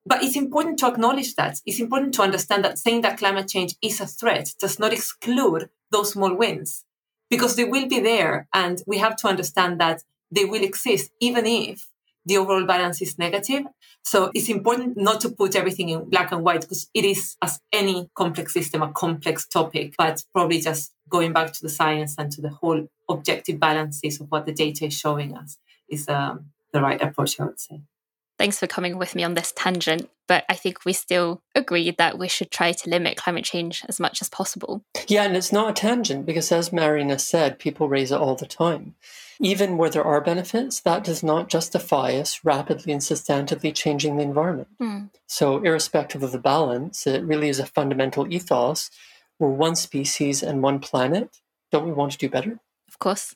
But 0.07 0.23
it's 0.23 0.37
important 0.37 0.79
to 0.79 0.87
acknowledge 0.87 1.35
that. 1.35 1.61
It's 1.67 1.81
important 1.81 2.15
to 2.15 2.23
understand 2.23 2.65
that 2.65 2.79
saying 2.79 3.03
that 3.03 3.19
climate 3.19 3.49
change 3.49 3.75
is 3.83 4.01
a 4.01 4.07
threat 4.07 4.55
does 4.59 4.79
not 4.79 4.93
exclude 4.93 5.69
those 5.91 6.13
small 6.13 6.35
wins 6.35 6.85
because 7.31 7.57
they 7.57 7.65
will 7.65 7.89
be 7.89 8.01
there 8.01 8.49
and 8.55 8.83
we 8.87 8.99
have 8.99 9.17
to 9.17 9.29
understand 9.29 9.81
that 9.81 10.03
they 10.31 10.45
will 10.45 10.63
exist 10.63 11.11
even 11.21 11.47
if 11.47 11.89
the 12.25 12.37
overall 12.37 12.65
balance 12.65 13.01
is 13.01 13.19
negative. 13.19 13.65
So 14.05 14.31
it's 14.35 14.49
important 14.49 14.97
not 14.97 15.21
to 15.23 15.31
put 15.31 15.57
everything 15.57 15.89
in 15.89 16.09
black 16.09 16.31
and 16.31 16.45
white 16.45 16.61
because 16.61 16.89
it 16.93 17.05
is, 17.05 17.37
as 17.43 17.61
any 17.73 18.11
complex 18.15 18.53
system, 18.53 18.83
a 18.83 18.93
complex 18.93 19.47
topic, 19.47 19.95
but 19.97 20.23
probably 20.33 20.61
just 20.61 20.93
going 21.09 21.33
back 21.33 21.53
to 21.55 21.63
the 21.63 21.69
science 21.71 22.15
and 22.19 22.31
to 22.33 22.43
the 22.43 22.51
whole 22.51 22.87
objective 23.09 23.59
balances 23.59 24.21
of 24.21 24.31
what 24.31 24.45
the 24.45 24.53
data 24.53 24.87
is 24.87 24.95
showing 24.95 25.37
us 25.37 25.59
is 25.89 26.09
um, 26.09 26.47
the 26.73 26.83
right 26.83 27.01
approach, 27.01 27.41
I 27.41 27.45
would 27.45 27.61
say. 27.61 27.81
Thanks 28.39 28.59
for 28.59 28.69
coming 28.69 28.99
with 28.99 29.15
me 29.15 29.25
on 29.25 29.35
this 29.35 29.53
tangent. 29.55 30.09
But 30.29 30.45
I 30.49 30.55
think 30.55 30.85
we 30.85 30.93
still 30.93 31.41
agree 31.55 31.91
that 31.91 32.19
we 32.19 32.29
should 32.29 32.51
try 32.51 32.73
to 32.73 32.91
limit 32.91 33.17
climate 33.17 33.45
change 33.45 33.83
as 33.89 33.99
much 33.99 34.21
as 34.21 34.29
possible. 34.29 34.83
Yeah, 35.09 35.25
and 35.25 35.35
it's 35.35 35.53
not 35.53 35.71
a 35.71 35.73
tangent 35.73 36.27
because, 36.27 36.53
as 36.53 36.73
Marina 36.73 37.19
said, 37.19 37.59
people 37.59 37.89
raise 37.89 38.13
it 38.13 38.21
all 38.21 38.37
the 38.37 38.47
time. 38.47 38.95
Even 39.41 39.79
where 39.79 39.89
there 39.89 40.05
are 40.05 40.21
benefits, 40.21 40.81
that 40.81 41.03
does 41.03 41.23
not 41.23 41.49
justify 41.49 42.13
us 42.13 42.45
rapidly 42.45 42.93
and 42.93 43.01
substantively 43.01 43.75
changing 43.75 44.17
the 44.17 44.23
environment. 44.23 44.69
Mm. 44.81 45.11
So, 45.27 45.63
irrespective 45.65 46.23
of 46.23 46.33
the 46.33 46.39
balance, 46.39 47.07
it 47.07 47.25
really 47.25 47.49
is 47.49 47.59
a 47.59 47.67
fundamental 47.67 48.31
ethos 48.33 48.91
We're 49.39 49.49
one 49.49 49.77
species 49.77 50.43
and 50.43 50.63
one 50.63 50.79
planet. 50.79 51.39
Don't 51.73 51.87
we 51.87 51.93
want 51.93 52.13
to 52.13 52.19
do 52.19 52.29
better? 52.29 52.59
Of 52.87 52.99
course. 52.99 53.35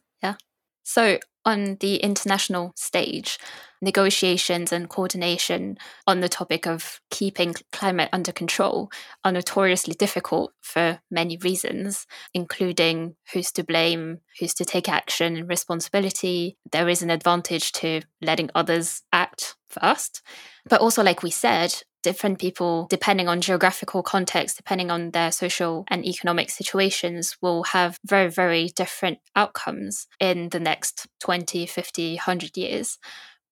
So, 0.83 1.19
on 1.45 1.77
the 1.81 1.97
international 1.97 2.73
stage, 2.77 3.39
negotiations 3.81 4.73
and 4.73 4.89
coordination 4.89 5.77
on 6.07 6.21
the 6.21 6.29
topic 6.29 6.67
of 6.67 7.01
keeping 7.11 7.55
climate 7.73 8.09
under 8.13 8.31
control 8.31 8.91
are 9.25 9.33
notoriously 9.33 9.95
difficult 9.95 10.53
for 10.61 11.01
many 11.11 11.37
reasons, 11.39 12.07
including 12.33 13.17
who's 13.33 13.51
to 13.53 13.65
blame, 13.65 14.21
who's 14.39 14.55
to 14.55 14.65
take 14.65 14.89
action 14.89 15.37
and 15.37 15.49
responsibility. 15.49 16.57
There 16.71 16.89
is 16.89 17.03
an 17.03 17.11
advantage 17.11 17.73
to 17.73 18.03
letting 18.21 18.51
others 18.55 19.03
act 19.13 19.57
first. 19.69 20.23
But 20.69 20.81
also, 20.81 21.03
like 21.03 21.25
we 21.25 21.31
said, 21.31 21.83
different 22.03 22.39
people, 22.39 22.87
depending 22.91 23.29
on 23.29 23.41
geographical 23.41 24.03
context, 24.03 24.57
depending 24.57 24.91
on 24.91 25.11
their 25.11 25.33
social 25.33 25.85
and 25.89 26.05
economic 26.05 26.51
situations, 26.51 27.37
will 27.41 27.65
have 27.65 27.99
very, 28.05 28.31
very 28.31 28.69
different 28.69 29.19
outcomes 29.35 30.07
in 30.21 30.49
the 30.51 30.61
next 30.61 31.07
20, 31.21 31.67
50, 31.67 32.15
100 32.15 32.57
years. 32.57 32.99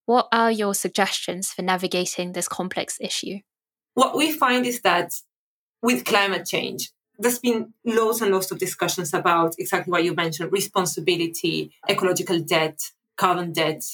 What 0.07 0.29
are 0.33 0.51
your 0.51 0.75
suggestions 0.75 1.51
for 1.51 1.63
navigating 1.63 2.33
this 2.33 2.49
complex 2.49 2.99
issue? 3.01 3.39
What 3.95 4.17
we 4.17 4.33
find 4.33 4.67
is 4.67 4.81
that 4.83 5.13
with 5.83 6.05
climate 6.05 6.47
change, 6.47 6.91
there's 7.19 7.39
been 7.39 7.75
loads 7.85 8.23
and 8.23 8.33
loads 8.33 8.51
of 8.51 8.59
discussions 8.59 9.13
about 9.13 9.55
exactly 9.59 9.91
what 9.91 10.05
you 10.05 10.15
mentioned 10.15 10.53
responsibility, 10.53 11.71
ecological 11.89 12.41
debt, 12.41 12.81
carbon 13.17 13.53
debt, 13.53 13.85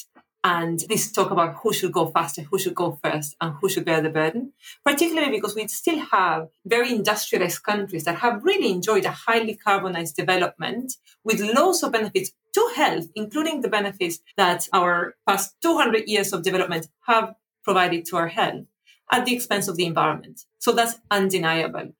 and 0.47 0.79
this 0.87 1.11
talk 1.11 1.29
about 1.29 1.57
who 1.61 1.73
should 1.73 1.91
go 1.91 2.07
faster, 2.07 2.41
who 2.43 2.57
should 2.57 2.73
go 2.73 2.97
first, 3.03 3.35
and 3.41 3.55
who 3.55 3.67
should 3.67 3.83
bear 3.83 3.99
the 3.99 4.09
burden, 4.09 4.53
particularly 4.85 5.29
because 5.29 5.53
we 5.53 5.67
still 5.67 5.99
have 5.99 6.47
very 6.65 6.89
industrialized 6.93 7.63
countries 7.63 8.05
that 8.05 8.15
have 8.19 8.45
really 8.45 8.71
enjoyed 8.71 9.03
a 9.03 9.11
highly 9.11 9.55
carbonized 9.55 10.15
development 10.15 10.93
with 11.25 11.41
loads 11.41 11.83
of 11.83 11.91
benefits 11.91 12.31
to 12.53 12.71
health, 12.77 13.07
including 13.13 13.59
the 13.59 13.67
benefits 13.67 14.19
that 14.37 14.69
our 14.71 15.15
past 15.27 15.53
200 15.61 16.07
years 16.07 16.31
of 16.31 16.43
development 16.43 16.87
have 17.05 17.35
provided 17.65 18.05
to 18.05 18.15
our 18.15 18.29
health 18.29 18.67
at 19.11 19.25
the 19.25 19.35
expense 19.35 19.67
of 19.67 19.75
the 19.75 19.85
environment. 19.85 20.45
So 20.59 20.71
that's 20.71 20.95
undeniable. 21.11 21.91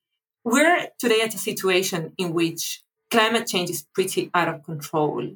We're 0.45 0.87
today 0.97 1.19
at 1.19 1.35
a 1.35 1.37
situation 1.37 2.13
in 2.17 2.33
which 2.33 2.81
climate 3.11 3.47
change 3.47 3.71
is 3.71 3.85
pretty 3.93 4.31
out 4.33 4.47
of 4.47 4.63
control 4.63 5.35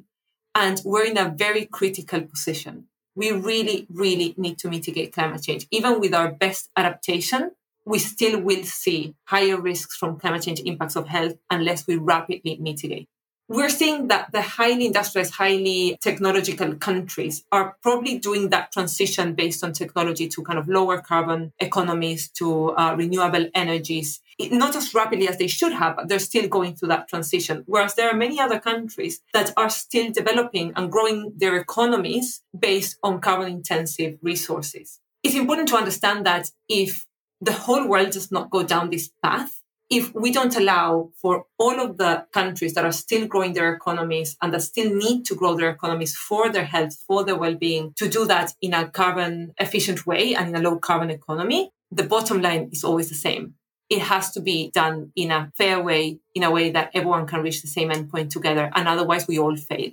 and 0.54 0.80
we're 0.84 1.04
in 1.04 1.18
a 1.18 1.34
very 1.36 1.66
critical 1.66 2.22
position 2.22 2.86
we 3.14 3.32
really, 3.32 3.86
really 3.90 4.34
need 4.36 4.58
to 4.58 4.68
mitigate 4.68 5.12
climate 5.12 5.42
change. 5.42 5.66
Even 5.70 6.00
with 6.00 6.14
our 6.14 6.32
best 6.32 6.70
adaptation, 6.76 7.52
we 7.84 7.98
still 7.98 8.40
will 8.40 8.64
see 8.64 9.14
higher 9.24 9.60
risks 9.60 9.96
from 9.96 10.18
climate 10.18 10.42
change 10.42 10.60
impacts 10.60 10.96
of 10.96 11.08
health 11.08 11.34
unless 11.50 11.86
we 11.86 11.96
rapidly 11.96 12.56
mitigate 12.60 13.08
we're 13.52 13.68
seeing 13.68 14.08
that 14.08 14.32
the 14.32 14.40
highly 14.40 14.86
industrialized, 14.86 15.34
highly 15.34 15.98
technological 16.00 16.74
countries 16.76 17.44
are 17.52 17.76
probably 17.82 18.18
doing 18.18 18.48
that 18.48 18.72
transition 18.72 19.34
based 19.34 19.62
on 19.62 19.74
technology 19.74 20.26
to 20.28 20.42
kind 20.42 20.58
of 20.58 20.68
lower 20.68 21.02
carbon 21.02 21.52
economies, 21.60 22.30
to 22.30 22.70
uh, 22.70 22.94
renewable 22.96 23.46
energies, 23.54 24.20
not 24.40 24.74
as 24.74 24.94
rapidly 24.94 25.28
as 25.28 25.36
they 25.36 25.46
should 25.48 25.72
have, 25.72 25.96
but 25.96 26.08
they're 26.08 26.18
still 26.18 26.48
going 26.48 26.74
through 26.74 26.88
that 26.88 27.08
transition. 27.08 27.62
Whereas 27.66 27.94
there 27.94 28.08
are 28.08 28.16
many 28.16 28.40
other 28.40 28.58
countries 28.58 29.20
that 29.34 29.52
are 29.58 29.68
still 29.68 30.10
developing 30.10 30.72
and 30.74 30.90
growing 30.90 31.32
their 31.36 31.56
economies 31.56 32.42
based 32.58 32.96
on 33.02 33.20
carbon 33.20 33.48
intensive 33.48 34.18
resources. 34.22 34.98
It's 35.22 35.36
important 35.36 35.68
to 35.68 35.76
understand 35.76 36.24
that 36.24 36.50
if 36.68 37.06
the 37.42 37.52
whole 37.52 37.86
world 37.86 38.12
does 38.12 38.32
not 38.32 38.50
go 38.50 38.62
down 38.62 38.88
this 38.88 39.10
path, 39.22 39.61
if 39.92 40.14
we 40.14 40.32
don't 40.32 40.56
allow 40.56 41.10
for 41.20 41.44
all 41.58 41.78
of 41.78 41.98
the 41.98 42.24
countries 42.32 42.72
that 42.72 42.84
are 42.86 42.92
still 42.92 43.26
growing 43.26 43.52
their 43.52 43.74
economies 43.74 44.38
and 44.40 44.50
that 44.54 44.62
still 44.62 44.90
need 44.92 45.26
to 45.26 45.34
grow 45.34 45.54
their 45.54 45.68
economies 45.68 46.16
for 46.16 46.50
their 46.50 46.64
health, 46.64 46.96
for 47.06 47.24
their 47.24 47.36
well-being, 47.36 47.92
to 47.96 48.08
do 48.08 48.24
that 48.24 48.54
in 48.62 48.72
a 48.72 48.88
carbon 48.88 49.52
efficient 49.58 50.06
way 50.06 50.34
and 50.34 50.48
in 50.48 50.56
a 50.56 50.66
low 50.66 50.78
carbon 50.78 51.10
economy, 51.10 51.70
the 51.90 52.04
bottom 52.04 52.40
line 52.40 52.70
is 52.72 52.84
always 52.84 53.10
the 53.10 53.14
same. 53.14 53.52
It 53.90 54.00
has 54.00 54.30
to 54.30 54.40
be 54.40 54.70
done 54.70 55.12
in 55.14 55.30
a 55.30 55.52
fair 55.58 55.82
way, 55.82 56.20
in 56.34 56.42
a 56.42 56.50
way 56.50 56.70
that 56.70 56.92
everyone 56.94 57.26
can 57.26 57.42
reach 57.42 57.60
the 57.60 57.68
same 57.68 57.90
endpoint 57.90 58.30
together. 58.30 58.70
And 58.74 58.88
otherwise 58.88 59.28
we 59.28 59.38
all 59.38 59.56
fail. 59.56 59.90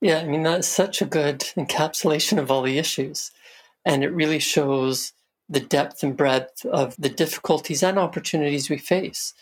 Yeah, 0.00 0.20
I 0.20 0.24
mean, 0.24 0.44
that's 0.44 0.66
such 0.66 1.02
a 1.02 1.04
good 1.04 1.40
encapsulation 1.58 2.38
of 2.38 2.50
all 2.50 2.62
the 2.62 2.78
issues. 2.78 3.32
And 3.84 4.02
it 4.02 4.14
really 4.14 4.38
shows 4.38 5.12
the 5.50 5.60
depth 5.60 6.02
and 6.02 6.16
breadth 6.16 6.64
of 6.66 6.94
the 6.96 7.08
difficulties 7.08 7.82
and 7.82 7.98
opportunities 7.98 8.70
we 8.70 8.78
face. 8.78 9.34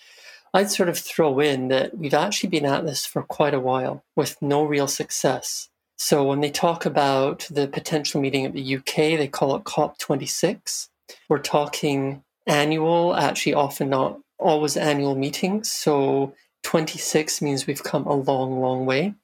I'd 0.54 0.70
sort 0.70 0.88
of 0.88 0.98
throw 0.98 1.38
in 1.40 1.68
that 1.68 1.96
we've 1.96 2.14
actually 2.14 2.48
been 2.48 2.64
at 2.64 2.86
this 2.86 3.04
for 3.04 3.22
quite 3.22 3.52
a 3.52 3.60
while 3.60 4.02
with 4.16 4.40
no 4.40 4.64
real 4.64 4.88
success. 4.88 5.68
So 5.96 6.24
when 6.24 6.40
they 6.40 6.50
talk 6.50 6.86
about 6.86 7.46
the 7.50 7.68
potential 7.68 8.20
meeting 8.20 8.46
at 8.46 8.54
the 8.54 8.76
UK, 8.76 9.18
they 9.18 9.28
call 9.28 9.54
it 9.56 9.64
COP26. 9.64 10.88
We're 11.28 11.38
talking 11.38 12.22
annual, 12.46 13.14
actually 13.14 13.54
often 13.54 13.90
not 13.90 14.18
always 14.38 14.76
annual 14.76 15.14
meetings. 15.14 15.70
So 15.70 16.32
26 16.62 17.42
means 17.42 17.66
we've 17.66 17.82
come 17.82 18.06
a 18.06 18.14
long, 18.14 18.60
long 18.60 18.86
way. 18.86 19.14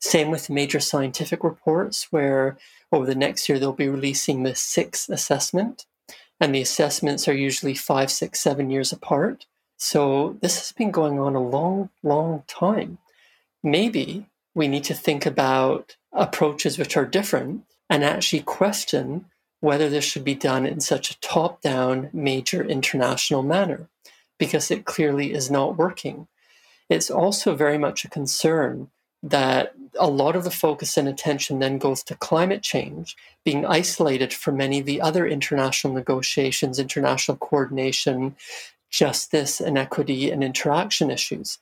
Same 0.00 0.30
with 0.30 0.50
major 0.50 0.80
scientific 0.80 1.42
reports, 1.42 2.08
where 2.10 2.58
over 2.92 3.06
the 3.06 3.14
next 3.14 3.48
year 3.48 3.58
they'll 3.58 3.72
be 3.72 3.88
releasing 3.88 4.42
the 4.42 4.54
sixth 4.54 5.08
assessment 5.08 5.86
and 6.40 6.54
the 6.54 6.60
assessments 6.60 7.28
are 7.28 7.34
usually 7.34 7.74
five, 7.74 8.10
six, 8.10 8.40
seven 8.40 8.70
years 8.70 8.92
apart. 8.92 9.46
So 9.76 10.36
this 10.40 10.58
has 10.58 10.72
been 10.72 10.90
going 10.90 11.18
on 11.18 11.34
a 11.34 11.42
long, 11.42 11.90
long 12.02 12.44
time. 12.46 12.98
Maybe 13.62 14.26
we 14.54 14.68
need 14.68 14.84
to 14.84 14.94
think 14.94 15.26
about 15.26 15.96
approaches 16.12 16.78
which 16.78 16.96
are 16.96 17.04
different 17.04 17.64
and 17.90 18.04
actually 18.04 18.40
question 18.40 19.26
whether 19.60 19.88
this 19.88 20.04
should 20.04 20.24
be 20.24 20.34
done 20.34 20.66
in 20.66 20.80
such 20.80 21.10
a 21.10 21.20
top 21.20 21.60
down, 21.60 22.10
major 22.12 22.62
international 22.62 23.42
manner, 23.42 23.88
because 24.38 24.70
it 24.70 24.84
clearly 24.84 25.32
is 25.32 25.50
not 25.50 25.76
working. 25.76 26.28
It's 26.88 27.10
also 27.10 27.54
very 27.54 27.78
much 27.78 28.04
a 28.04 28.10
concern 28.10 28.90
that 29.30 29.74
a 29.98 30.08
lot 30.08 30.36
of 30.36 30.44
the 30.44 30.50
focus 30.50 30.96
and 30.96 31.08
attention 31.08 31.58
then 31.58 31.78
goes 31.78 32.02
to 32.02 32.14
climate 32.16 32.62
change 32.62 33.16
being 33.44 33.64
isolated 33.64 34.32
from 34.32 34.56
many 34.56 34.80
of 34.80 34.86
the 34.86 35.00
other 35.00 35.26
international 35.26 35.92
negotiations, 35.92 36.78
international 36.78 37.36
coordination, 37.38 38.36
justice 38.90 39.60
and 39.60 39.76
equity 39.76 40.30
and 40.30 40.44
interaction 40.44 41.10
issues. 41.10 41.58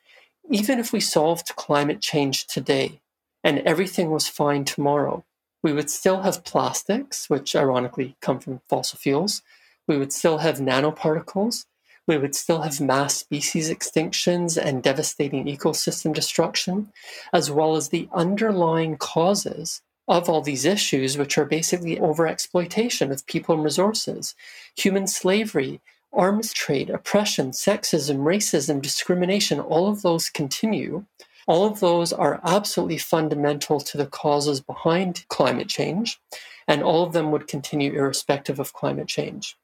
Even 0.50 0.78
if 0.78 0.92
we 0.92 1.00
solved 1.00 1.56
climate 1.56 2.00
change 2.00 2.46
today 2.46 3.00
and 3.42 3.60
everything 3.60 4.10
was 4.10 4.28
fine 4.28 4.64
tomorrow, 4.64 5.24
we 5.62 5.72
would 5.72 5.88
still 5.88 6.22
have 6.22 6.44
plastics, 6.44 7.30
which 7.30 7.56
ironically 7.56 8.16
come 8.20 8.38
from 8.38 8.60
fossil 8.68 8.98
fuels. 8.98 9.42
We 9.86 9.96
would 9.96 10.12
still 10.12 10.38
have 10.38 10.58
nanoparticles 10.58 11.64
we 12.06 12.18
would 12.18 12.34
still 12.34 12.62
have 12.62 12.80
mass 12.80 13.16
species 13.16 13.70
extinctions 13.70 14.62
and 14.62 14.82
devastating 14.82 15.46
ecosystem 15.46 16.12
destruction, 16.12 16.92
as 17.32 17.50
well 17.50 17.76
as 17.76 17.88
the 17.88 18.08
underlying 18.12 18.96
causes 18.96 19.80
of 20.06 20.28
all 20.28 20.42
these 20.42 20.64
issues, 20.64 21.16
which 21.16 21.38
are 21.38 21.46
basically 21.46 21.96
overexploitation 21.96 23.10
of 23.10 23.26
people 23.26 23.54
and 23.54 23.64
resources, 23.64 24.34
human 24.76 25.06
slavery, 25.06 25.80
arms 26.12 26.52
trade, 26.52 26.90
oppression, 26.90 27.50
sexism, 27.50 28.18
racism, 28.18 28.80
discrimination, 28.80 29.58
all 29.58 29.88
of 29.88 30.02
those 30.02 30.28
continue. 30.28 31.04
All 31.46 31.66
of 31.66 31.80
those 31.80 32.12
are 32.12 32.40
absolutely 32.44 32.98
fundamental 32.98 33.80
to 33.80 33.98
the 33.98 34.06
causes 34.06 34.60
behind 34.60 35.26
climate 35.28 35.68
change, 35.68 36.20
and 36.66 36.82
all 36.82 37.02
of 37.02 37.12
them 37.12 37.30
would 37.32 37.48
continue 37.48 37.92
irrespective 37.92 38.58
of 38.58 38.72
climate 38.72 39.08
change. 39.08 39.56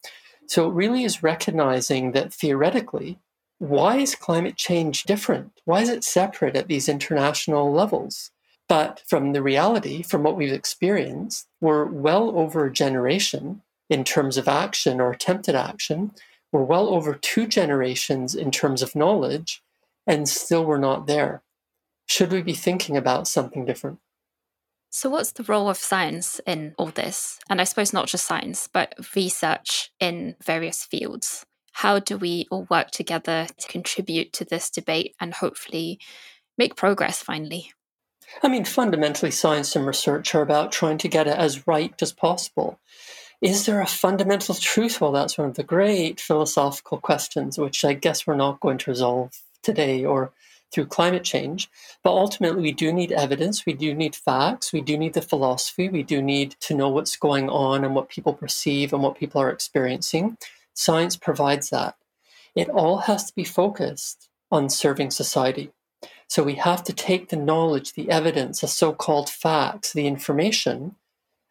So 0.50 0.68
it 0.68 0.74
really 0.74 1.04
is 1.04 1.22
recognizing 1.22 2.10
that 2.10 2.34
theoretically, 2.34 3.20
why 3.60 3.98
is 3.98 4.16
climate 4.16 4.56
change 4.56 5.04
different? 5.04 5.52
Why 5.64 5.80
is 5.80 5.88
it 5.88 6.02
separate 6.02 6.56
at 6.56 6.66
these 6.66 6.88
international 6.88 7.72
levels? 7.72 8.32
But 8.68 9.00
from 9.06 9.32
the 9.32 9.44
reality, 9.44 10.02
from 10.02 10.24
what 10.24 10.36
we've 10.36 10.52
experienced, 10.52 11.46
we're 11.60 11.84
well 11.84 12.36
over 12.36 12.64
a 12.64 12.72
generation 12.72 13.62
in 13.88 14.02
terms 14.02 14.36
of 14.36 14.48
action 14.48 15.00
or 15.00 15.12
attempted 15.12 15.54
action. 15.54 16.10
We're 16.50 16.64
well 16.64 16.88
over 16.88 17.14
two 17.14 17.46
generations 17.46 18.34
in 18.34 18.50
terms 18.50 18.82
of 18.82 18.96
knowledge, 18.96 19.62
and 20.04 20.28
still 20.28 20.64
we're 20.64 20.78
not 20.78 21.06
there. 21.06 21.42
Should 22.06 22.32
we 22.32 22.42
be 22.42 22.54
thinking 22.54 22.96
about 22.96 23.28
something 23.28 23.64
different? 23.64 24.00
So, 24.92 25.09
what's 25.09 25.31
the 25.31 25.44
role 25.44 25.68
of 25.68 25.76
science 25.76 26.40
in 26.48 26.74
all 26.76 26.88
this? 26.88 27.38
And 27.48 27.61
I 27.61 27.64
suppose 27.64 27.92
not 27.92 28.09
just 28.09 28.26
science, 28.26 28.66
but 28.66 28.92
research 29.14 29.92
in 30.00 30.35
various 30.42 30.85
fields. 30.85 31.46
How 31.74 32.00
do 32.00 32.18
we 32.18 32.48
all 32.50 32.66
work 32.68 32.90
together 32.90 33.46
to 33.57 33.68
contribute 33.68 34.33
to 34.33 34.44
this 34.44 34.68
debate 34.68 35.14
and 35.20 35.35
hopefully 35.35 36.00
make 36.59 36.74
progress 36.74 37.22
finally? 37.22 37.72
I 38.42 38.48
mean, 38.48 38.64
fundamentally, 38.64 39.31
science 39.31 39.76
and 39.76 39.87
research 39.87 40.35
are 40.35 40.42
about 40.42 40.72
trying 40.72 40.98
to 40.98 41.09
get 41.09 41.29
it 41.29 41.38
as 41.38 41.68
right 41.68 41.94
as 42.03 42.12
possible. 42.12 42.81
Is 43.40 43.66
there 43.66 43.81
a 43.81 43.87
fundamental 43.87 44.57
truth? 44.57 45.00
Well, 45.00 45.12
that's 45.12 45.38
one 45.38 45.48
of 45.50 45.55
the 45.55 45.62
great 45.62 46.20
philosophical 46.20 46.98
questions, 46.98 47.59
which 47.59 47.85
I 47.85 47.92
guess 47.92 48.26
we're 48.26 48.35
not 48.35 48.59
going 48.59 48.79
to 48.79 48.90
resolve 48.90 49.38
today 49.62 50.05
or 50.05 50.33
through 50.72 50.87
climate 50.87 51.24
change. 51.24 51.70
But 52.02 52.12
ultimately, 52.12 52.62
we 52.62 52.72
do 52.72 52.92
need 52.92 53.12
evidence, 53.12 53.66
we 53.66 53.72
do 53.72 53.94
need 53.94 54.16
facts, 54.16 54.72
we 54.72 54.80
do 54.80 54.96
need 54.96 55.14
the 55.14 55.22
philosophy, 55.22 55.88
we 55.88 56.02
do 56.02 56.22
need 56.22 56.56
to 56.61 56.74
know 56.74 56.88
what's 56.88 57.16
going 57.16 57.48
on 57.48 57.85
and 57.85 57.94
what 57.94 58.09
people 58.09 58.35
perceive 58.35 58.92
and 58.92 59.02
what 59.02 59.18
people 59.18 59.40
are 59.40 59.50
experiencing. 59.50 60.37
Science 60.74 61.16
provides 61.16 61.70
that. 61.70 61.96
It 62.54 62.68
all 62.68 62.98
has 62.98 63.26
to 63.26 63.35
be 63.35 63.44
focused 63.44 64.28
on 64.50 64.68
serving 64.68 65.11
society. 65.11 65.70
So 66.28 66.42
we 66.42 66.54
have 66.54 66.85
to 66.85 66.92
take 66.92 67.28
the 67.28 67.37
knowledge, 67.37 67.94
the 67.94 68.11
evidence, 68.11 68.61
the 68.61 68.68
so 68.68 68.92
called 68.92 69.28
facts, 69.28 69.92
the 69.92 70.06
information, 70.06 70.94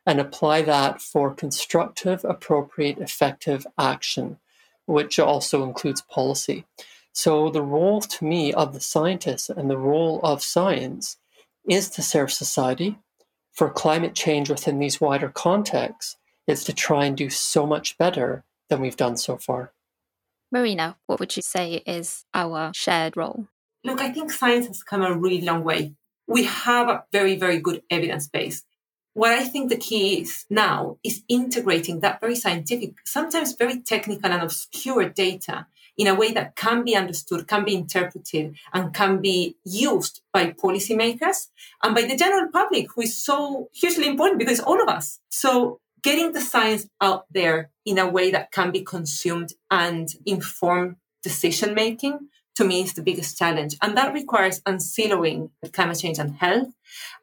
and 0.05 0.19
apply 0.19 0.61
that 0.63 1.01
for 1.01 1.33
constructive, 1.33 2.23
appropriate, 2.23 2.97
effective 2.97 3.67
action, 3.77 4.39
which 4.85 5.19
also 5.19 5.63
includes 5.63 6.01
policy. 6.01 6.65
So, 7.13 7.49
the 7.49 7.61
role 7.61 8.01
to 8.01 8.25
me 8.25 8.53
of 8.53 8.73
the 8.73 8.79
scientist 8.79 9.49
and 9.49 9.69
the 9.69 9.77
role 9.77 10.19
of 10.23 10.43
science 10.43 11.17
is 11.67 11.89
to 11.91 12.01
serve 12.01 12.31
society. 12.31 12.97
For 13.51 13.69
climate 13.69 14.15
change 14.15 14.49
within 14.49 14.79
these 14.79 15.01
wider 15.01 15.29
contexts, 15.29 16.15
is 16.49 16.63
to 16.63 16.73
try 16.73 17.05
and 17.05 17.15
do 17.15 17.29
so 17.29 17.65
much 17.65 17.97
better 17.97 18.43
than 18.69 18.81
we've 18.81 18.97
done 18.97 19.15
so 19.15 19.37
far. 19.37 19.71
Marina, 20.51 20.97
what 21.05 21.19
would 21.19 21.35
you 21.35 21.43
say 21.43 21.83
is 21.85 22.25
our 22.33 22.71
shared 22.73 23.15
role? 23.15 23.47
Look, 23.83 24.01
I 24.01 24.09
think 24.09 24.31
science 24.31 24.65
has 24.67 24.81
come 24.81 25.03
a 25.03 25.13
really 25.13 25.41
long 25.41 25.63
way. 25.63 25.93
We 26.27 26.43
have 26.45 26.89
a 26.89 27.03
very, 27.11 27.37
very 27.37 27.59
good 27.59 27.83
evidence 27.89 28.27
base. 28.27 28.65
What 29.13 29.31
I 29.31 29.43
think 29.43 29.69
the 29.69 29.77
key 29.77 30.21
is 30.21 30.45
now 30.49 30.97
is 31.03 31.23
integrating 31.27 31.99
that 31.99 32.19
very 32.19 32.35
scientific, 32.35 32.95
sometimes 33.05 33.53
very 33.53 33.79
technical 33.81 34.31
and 34.31 34.41
obscure 34.41 35.07
data 35.07 35.67
in 35.99 36.07
a 36.07 36.15
way 36.15 36.31
that 36.31 36.55
can 36.55 36.83
be 36.85 36.95
understood, 36.95 37.45
can 37.45 37.65
be 37.65 37.75
interpreted, 37.75 38.55
and 38.73 38.93
can 38.93 39.21
be 39.21 39.57
used 39.65 40.21
by 40.31 40.49
policymakers 40.51 41.49
and 41.83 41.93
by 41.93 42.03
the 42.03 42.15
general 42.15 42.49
public, 42.51 42.87
who 42.95 43.01
is 43.01 43.21
so 43.23 43.67
hugely 43.73 44.07
important 44.07 44.39
because 44.39 44.61
all 44.61 44.81
of 44.81 44.87
us. 44.87 45.19
So 45.29 45.81
getting 46.01 46.31
the 46.31 46.39
science 46.39 46.87
out 47.01 47.25
there 47.29 47.69
in 47.85 47.97
a 47.97 48.09
way 48.09 48.31
that 48.31 48.53
can 48.53 48.71
be 48.71 48.81
consumed 48.81 49.49
and 49.69 50.07
inform 50.25 50.95
decision 51.21 51.73
making 51.73 52.29
to 52.55 52.63
me 52.63 52.83
is 52.83 52.93
the 52.93 53.01
biggest 53.01 53.37
challenge. 53.37 53.75
And 53.81 53.97
that 53.97 54.13
requires 54.13 54.61
unsiloing 54.61 55.49
climate 55.73 55.99
change 55.99 56.17
and 56.17 56.35
health 56.35 56.69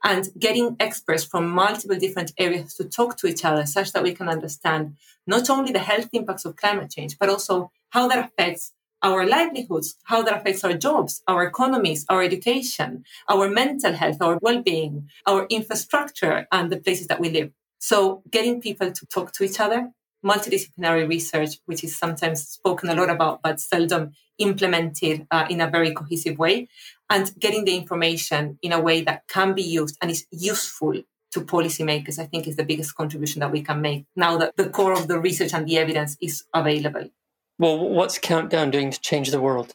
and 0.04 0.28
getting 0.38 0.76
experts 0.80 1.24
from 1.24 1.48
multiple 1.48 1.98
different 1.98 2.32
areas 2.36 2.74
to 2.74 2.84
talk 2.84 3.16
to 3.18 3.26
each 3.26 3.44
other 3.44 3.64
such 3.64 3.92
that 3.92 4.02
we 4.02 4.12
can 4.12 4.28
understand 4.28 4.96
not 5.26 5.48
only 5.48 5.72
the 5.72 5.78
health 5.78 6.08
impacts 6.12 6.44
of 6.44 6.56
climate 6.56 6.90
change, 6.90 7.18
but 7.18 7.30
also 7.30 7.70
how 7.96 8.06
that 8.08 8.26
affects 8.26 8.72
our 9.00 9.26
livelihoods, 9.26 9.96
how 10.04 10.20
that 10.22 10.36
affects 10.36 10.62
our 10.62 10.74
jobs, 10.74 11.22
our 11.26 11.44
economies, 11.44 12.04
our 12.10 12.22
education, 12.22 13.02
our 13.26 13.48
mental 13.48 13.94
health, 13.94 14.18
our 14.20 14.38
well-being, 14.42 15.08
our 15.26 15.46
infrastructure, 15.48 16.46
and 16.52 16.70
the 16.70 16.76
places 16.76 17.06
that 17.06 17.20
we 17.20 17.30
live. 17.30 17.50
So 17.78 18.22
getting 18.30 18.60
people 18.60 18.92
to 18.92 19.06
talk 19.06 19.32
to 19.32 19.44
each 19.44 19.60
other, 19.60 19.92
multidisciplinary 20.22 21.08
research, 21.08 21.52
which 21.64 21.82
is 21.84 21.96
sometimes 21.96 22.46
spoken 22.46 22.90
a 22.90 22.94
lot 22.94 23.08
about, 23.08 23.40
but 23.42 23.60
seldom 23.60 24.12
implemented 24.36 25.26
uh, 25.30 25.46
in 25.48 25.62
a 25.62 25.70
very 25.70 25.94
cohesive 25.94 26.38
way 26.38 26.68
and 27.08 27.32
getting 27.38 27.64
the 27.64 27.76
information 27.76 28.58
in 28.60 28.72
a 28.72 28.80
way 28.80 29.00
that 29.00 29.26
can 29.26 29.54
be 29.54 29.62
used 29.62 29.96
and 30.02 30.10
is 30.10 30.26
useful 30.30 31.00
to 31.30 31.40
policymakers, 31.40 32.18
I 32.18 32.26
think 32.26 32.46
is 32.46 32.56
the 32.56 32.64
biggest 32.64 32.94
contribution 32.94 33.40
that 33.40 33.52
we 33.52 33.62
can 33.62 33.80
make 33.80 34.04
now 34.14 34.36
that 34.36 34.54
the 34.56 34.68
core 34.68 34.92
of 34.92 35.08
the 35.08 35.18
research 35.18 35.54
and 35.54 35.66
the 35.66 35.78
evidence 35.78 36.18
is 36.20 36.44
available. 36.52 37.08
Well, 37.58 37.78
what's 37.88 38.18
Countdown 38.18 38.70
doing 38.70 38.90
to 38.90 39.00
change 39.00 39.30
the 39.30 39.40
world? 39.40 39.74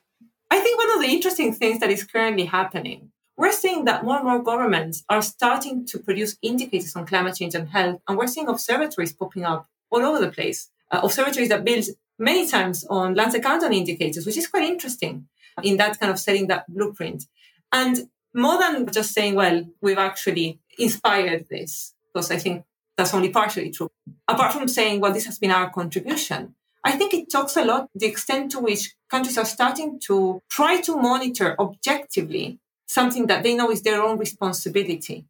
I 0.52 0.60
think 0.60 0.78
one 0.78 0.92
of 0.92 1.02
the 1.02 1.12
interesting 1.12 1.52
things 1.54 1.80
that 1.80 1.90
is 1.90 2.04
currently 2.04 2.46
happening, 2.46 3.12
we're 3.38 3.52
seeing 3.52 3.86
that 3.86 4.04
more 4.04 4.18
and 4.18 4.26
more 4.26 4.44
governments 4.44 5.04
are 5.10 5.24
starting 5.24 5.88
to 5.88 5.98
produce 5.98 6.38
indicators 6.44 6.96
on 6.96 7.08
climate 7.08 7.36
change 7.36 7.56
and 7.56 7.70
health, 7.70 8.00
and 8.08 8.18
we're 8.18 8.28
seeing 8.28 8.48
observatories 8.48 9.14
popping 9.14 9.46
up 9.46 9.68
all 9.90 10.02
over 10.02 10.20
the 10.20 10.32
place. 10.32 10.70
Uh, 10.92 11.02
observatories 11.04 11.50
that 11.50 11.64
build 11.64 11.86
many 12.20 12.48
times 12.48 12.86
on 12.88 13.16
Lancet 13.16 13.42
Countdown 13.42 13.74
indicators, 13.74 14.28
which 14.28 14.38
is 14.38 14.48
quite 14.48 14.64
interesting 14.64 15.28
in 15.64 15.78
that 15.78 16.00
kind 16.00 16.12
of 16.12 16.20
setting 16.20 16.48
that 16.48 16.72
blueprint. 16.72 17.24
And 17.72 18.10
more 18.36 18.60
than 18.60 18.86
just 18.92 19.14
saying, 19.14 19.34
well, 19.34 19.66
we've 19.82 19.98
actually 19.98 20.60
inspired 20.78 21.48
this, 21.50 21.96
because 22.14 22.30
I 22.30 22.38
think 22.38 22.64
that's 22.96 23.14
only 23.16 23.30
partially 23.30 23.72
true. 23.72 23.90
Apart 24.28 24.54
from 24.54 24.68
saying, 24.68 25.00
well, 25.00 25.14
this 25.14 25.26
has 25.26 25.40
been 25.40 25.52
our 25.52 25.72
contribution, 25.72 26.54
I 26.84 26.94
think 26.94 27.14
it 27.14 27.32
talks 27.32 27.56
a 27.58 27.66
lot 27.66 27.90
the 27.94 28.08
extent 28.08 28.52
to 28.52 28.60
which 28.60 28.96
countries 29.10 29.38
are 29.38 29.46
starting 29.46 30.00
to 30.08 30.42
try 30.50 30.82
to 30.82 30.98
monitor 30.98 31.56
objectively 31.60 32.60
something 32.88 33.28
that 33.28 33.44
they 33.44 33.56
know 33.56 33.72
is 33.72 33.84
their 33.84 34.02
own 34.02 34.18
responsibility. 34.18 35.26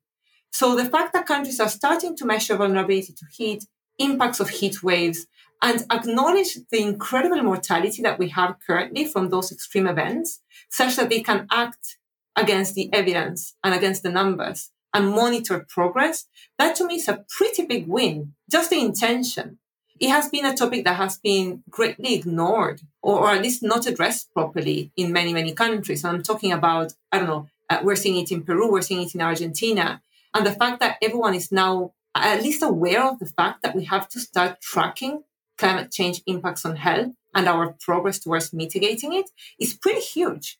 So 0.51 0.75
the 0.75 0.85
fact 0.85 1.13
that 1.13 1.27
countries 1.27 1.59
are 1.59 1.69
starting 1.69 2.15
to 2.17 2.25
measure 2.25 2.55
vulnerability 2.55 3.13
to 3.13 3.25
heat, 3.31 3.65
impacts 3.99 4.39
of 4.39 4.49
heat 4.49 4.81
waves, 4.81 5.27
and 5.61 5.85
acknowledge 5.91 6.57
the 6.71 6.81
incredible 6.81 7.41
mortality 7.43 8.01
that 8.01 8.17
we 8.17 8.29
have 8.29 8.55
currently 8.65 9.05
from 9.05 9.29
those 9.29 9.51
extreme 9.51 9.87
events, 9.87 10.41
such 10.69 10.95
that 10.95 11.09
they 11.09 11.21
can 11.21 11.47
act 11.51 11.97
against 12.35 12.75
the 12.75 12.91
evidence 12.93 13.55
and 13.63 13.75
against 13.75 14.03
the 14.03 14.09
numbers 14.09 14.71
and 14.93 15.11
monitor 15.11 15.65
progress, 15.69 16.27
that 16.57 16.75
to 16.75 16.85
me 16.85 16.95
is 16.95 17.07
a 17.07 17.23
pretty 17.29 17.65
big 17.65 17.87
win. 17.87 18.33
Just 18.49 18.69
the 18.71 18.79
intention. 18.79 19.59
It 20.01 20.09
has 20.09 20.29
been 20.29 20.45
a 20.45 20.57
topic 20.57 20.83
that 20.85 20.95
has 20.95 21.19
been 21.19 21.63
greatly 21.69 22.15
ignored 22.15 22.81
or, 23.03 23.19
or 23.19 23.29
at 23.29 23.43
least 23.43 23.61
not 23.61 23.85
addressed 23.85 24.33
properly 24.33 24.91
in 24.97 25.13
many, 25.13 25.31
many 25.31 25.53
countries. 25.53 26.03
And 26.03 26.17
I'm 26.17 26.23
talking 26.23 26.51
about, 26.51 26.93
I 27.11 27.19
don't 27.19 27.27
know, 27.27 27.49
uh, 27.69 27.81
we're 27.83 27.95
seeing 27.95 28.17
it 28.17 28.31
in 28.31 28.41
Peru, 28.41 28.71
we're 28.71 28.81
seeing 28.81 29.03
it 29.03 29.13
in 29.13 29.21
Argentina. 29.21 30.01
And 30.33 30.43
the 30.43 30.53
fact 30.53 30.79
that 30.79 30.97
everyone 31.03 31.35
is 31.35 31.51
now 31.51 31.93
at 32.15 32.41
least 32.41 32.63
aware 32.63 33.03
of 33.03 33.19
the 33.19 33.27
fact 33.27 33.61
that 33.61 33.75
we 33.75 33.85
have 33.85 34.09
to 34.09 34.19
start 34.19 34.59
tracking 34.59 35.23
climate 35.59 35.91
change 35.91 36.23
impacts 36.25 36.65
on 36.65 36.77
health 36.77 37.13
and 37.35 37.47
our 37.47 37.75
progress 37.79 38.17
towards 38.17 38.51
mitigating 38.53 39.13
it 39.13 39.29
is 39.59 39.75
pretty 39.75 40.01
huge. 40.01 40.57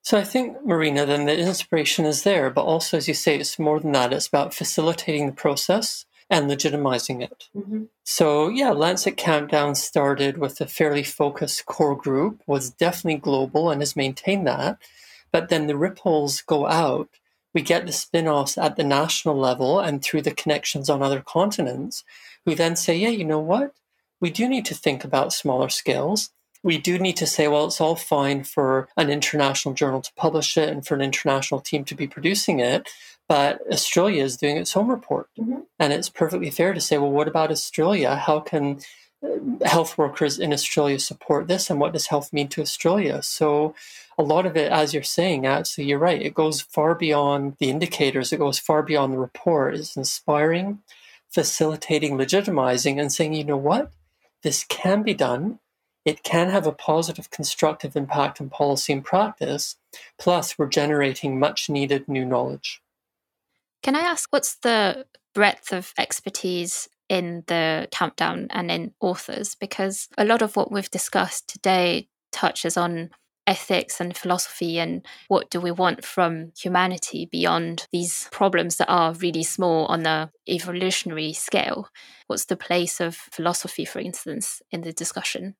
So 0.00 0.16
I 0.16 0.24
think, 0.24 0.64
Marina, 0.64 1.04
then 1.04 1.26
the 1.26 1.38
inspiration 1.38 2.06
is 2.06 2.22
there, 2.22 2.48
but 2.48 2.62
also, 2.62 2.96
as 2.96 3.06
you 3.06 3.12
say, 3.12 3.36
it's 3.36 3.58
more 3.58 3.80
than 3.80 3.92
that. 3.92 4.14
It's 4.14 4.28
about 4.28 4.54
facilitating 4.54 5.26
the 5.26 5.32
process 5.32 6.06
and 6.30 6.50
legitimizing 6.50 7.22
it. 7.22 7.48
Mm-hmm. 7.56 7.84
So 8.04 8.48
yeah, 8.48 8.70
Lancet 8.70 9.16
Countdown 9.16 9.74
started 9.74 10.38
with 10.38 10.60
a 10.60 10.66
fairly 10.66 11.02
focused 11.02 11.66
core 11.66 11.96
group, 11.96 12.42
was 12.46 12.70
definitely 12.70 13.20
global 13.20 13.70
and 13.70 13.80
has 13.80 13.96
maintained 13.96 14.46
that. 14.46 14.78
But 15.32 15.48
then 15.48 15.66
the 15.66 15.76
ripples 15.76 16.42
go 16.42 16.66
out. 16.66 17.08
We 17.54 17.62
get 17.62 17.86
the 17.86 17.92
spin-offs 17.92 18.58
at 18.58 18.76
the 18.76 18.84
national 18.84 19.36
level 19.36 19.80
and 19.80 20.02
through 20.02 20.22
the 20.22 20.30
connections 20.30 20.90
on 20.90 21.02
other 21.02 21.20
continents, 21.20 22.04
who 22.44 22.54
then 22.54 22.76
say, 22.76 22.96
yeah, 22.96 23.08
you 23.08 23.24
know 23.24 23.40
what? 23.40 23.74
we 24.20 24.30
do 24.30 24.48
need 24.48 24.64
to 24.66 24.74
think 24.74 25.04
about 25.04 25.32
smaller 25.32 25.68
scales. 25.68 26.30
We 26.62 26.78
do 26.78 26.98
need 26.98 27.16
to 27.18 27.26
say, 27.26 27.46
well, 27.46 27.66
it's 27.66 27.80
all 27.80 27.96
fine 27.96 28.42
for 28.44 28.88
an 28.96 29.10
international 29.10 29.74
journal 29.74 30.02
to 30.02 30.12
publish 30.16 30.56
it 30.56 30.68
and 30.68 30.84
for 30.84 30.94
an 30.94 31.02
international 31.02 31.60
team 31.60 31.84
to 31.84 31.94
be 31.94 32.08
producing 32.08 32.58
it, 32.58 32.88
but 33.28 33.60
Australia 33.70 34.24
is 34.24 34.36
doing 34.36 34.56
its 34.56 34.76
own 34.76 34.88
report. 34.88 35.28
Mm-hmm. 35.38 35.60
And 35.78 35.92
it's 35.92 36.08
perfectly 36.08 36.50
fair 36.50 36.72
to 36.72 36.80
say, 36.80 36.98
well, 36.98 37.10
what 37.10 37.28
about 37.28 37.50
Australia? 37.50 38.16
How 38.16 38.40
can 38.40 38.80
uh, 39.22 39.66
health 39.66 39.98
workers 39.98 40.38
in 40.38 40.52
Australia 40.52 40.98
support 40.98 41.46
this? 41.46 41.70
And 41.70 41.78
what 41.78 41.92
does 41.92 42.06
health 42.06 42.32
mean 42.32 42.48
to 42.48 42.62
Australia? 42.62 43.22
So, 43.22 43.74
a 44.16 44.22
lot 44.22 44.46
of 44.46 44.56
it, 44.56 44.72
as 44.72 44.92
you're 44.92 45.04
saying, 45.04 45.46
actually, 45.46 45.84
you're 45.84 45.98
right. 46.00 46.20
It 46.20 46.34
goes 46.34 46.60
far 46.60 46.96
beyond 46.96 47.54
the 47.60 47.70
indicators, 47.70 48.32
it 48.32 48.38
goes 48.38 48.58
far 48.58 48.82
beyond 48.82 49.12
the 49.12 49.18
report. 49.18 49.76
It's 49.76 49.96
inspiring, 49.96 50.80
facilitating, 51.30 52.18
legitimizing, 52.18 53.00
and 53.00 53.12
saying, 53.12 53.34
you 53.34 53.44
know 53.44 53.56
what? 53.56 53.92
this 54.42 54.64
can 54.64 55.02
be 55.02 55.14
done. 55.14 55.58
It 56.04 56.22
can 56.22 56.48
have 56.50 56.66
a 56.66 56.72
positive, 56.72 57.30
constructive 57.30 57.96
impact 57.96 58.40
on 58.40 58.48
policy 58.48 58.92
and 58.92 59.04
practice. 59.04 59.76
Plus, 60.18 60.58
we're 60.58 60.68
generating 60.68 61.38
much 61.38 61.68
needed 61.68 62.08
new 62.08 62.24
knowledge. 62.24 62.80
Can 63.82 63.94
I 63.94 64.00
ask 64.00 64.28
what's 64.32 64.56
the 64.56 65.06
breadth 65.34 65.72
of 65.72 65.92
expertise 65.98 66.88
in 67.08 67.44
the 67.46 67.88
countdown 67.90 68.48
and 68.50 68.70
in 68.70 68.92
authors? 69.00 69.54
Because 69.54 70.08
a 70.18 70.24
lot 70.24 70.42
of 70.42 70.56
what 70.56 70.70
we've 70.72 70.90
discussed 70.90 71.48
today 71.48 72.08
touches 72.32 72.76
on 72.76 73.10
ethics 73.48 73.98
and 73.98 74.14
philosophy 74.14 74.78
and 74.78 75.04
what 75.28 75.48
do 75.48 75.58
we 75.58 75.70
want 75.70 76.04
from 76.04 76.52
humanity 76.56 77.26
beyond 77.32 77.86
these 77.90 78.28
problems 78.30 78.76
that 78.76 78.90
are 78.90 79.14
really 79.14 79.42
small 79.42 79.86
on 79.86 80.02
the 80.02 80.28
evolutionary 80.46 81.32
scale 81.32 81.88
what's 82.26 82.44
the 82.44 82.56
place 82.56 83.00
of 83.00 83.16
philosophy 83.16 83.86
for 83.86 84.00
instance 84.00 84.60
in 84.70 84.82
the 84.82 84.92
discussion 84.92 85.56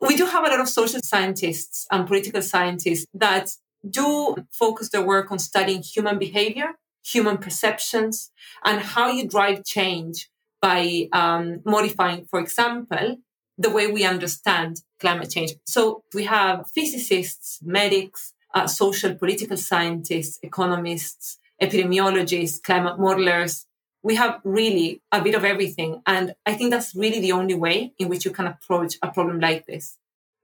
we 0.00 0.14
do 0.14 0.26
have 0.26 0.44
a 0.44 0.48
lot 0.48 0.60
of 0.60 0.68
social 0.68 1.00
scientists 1.02 1.88
and 1.90 2.06
political 2.06 2.40
scientists 2.40 3.06
that 3.12 3.50
do 3.90 4.36
focus 4.52 4.90
their 4.90 5.04
work 5.04 5.32
on 5.32 5.40
studying 5.40 5.82
human 5.82 6.20
behavior 6.20 6.74
human 7.04 7.38
perceptions 7.38 8.30
and 8.64 8.80
how 8.80 9.10
you 9.10 9.28
drive 9.28 9.64
change 9.64 10.30
by 10.60 11.08
um, 11.12 11.60
modifying 11.64 12.24
for 12.24 12.40
example 12.40 13.18
the 13.58 13.70
way 13.70 13.86
we 13.86 14.04
understand 14.04 14.82
climate 14.98 15.30
change. 15.30 15.52
So 15.66 16.02
we 16.14 16.24
have 16.24 16.70
physicists, 16.74 17.60
medics, 17.62 18.32
uh, 18.54 18.66
social, 18.66 19.14
political 19.14 19.56
scientists, 19.56 20.38
economists, 20.42 21.38
epidemiologists, 21.60 22.62
climate 22.62 22.98
modelers. 22.98 23.66
We 24.02 24.16
have 24.16 24.40
really 24.44 25.02
a 25.12 25.22
bit 25.22 25.34
of 25.34 25.44
everything. 25.44 26.02
And 26.06 26.34
I 26.46 26.54
think 26.54 26.70
that's 26.70 26.94
really 26.94 27.20
the 27.20 27.32
only 27.32 27.54
way 27.54 27.92
in 27.98 28.08
which 28.08 28.24
you 28.24 28.30
can 28.30 28.46
approach 28.46 28.96
a 29.02 29.10
problem 29.10 29.40
like 29.40 29.66
this. 29.66 29.98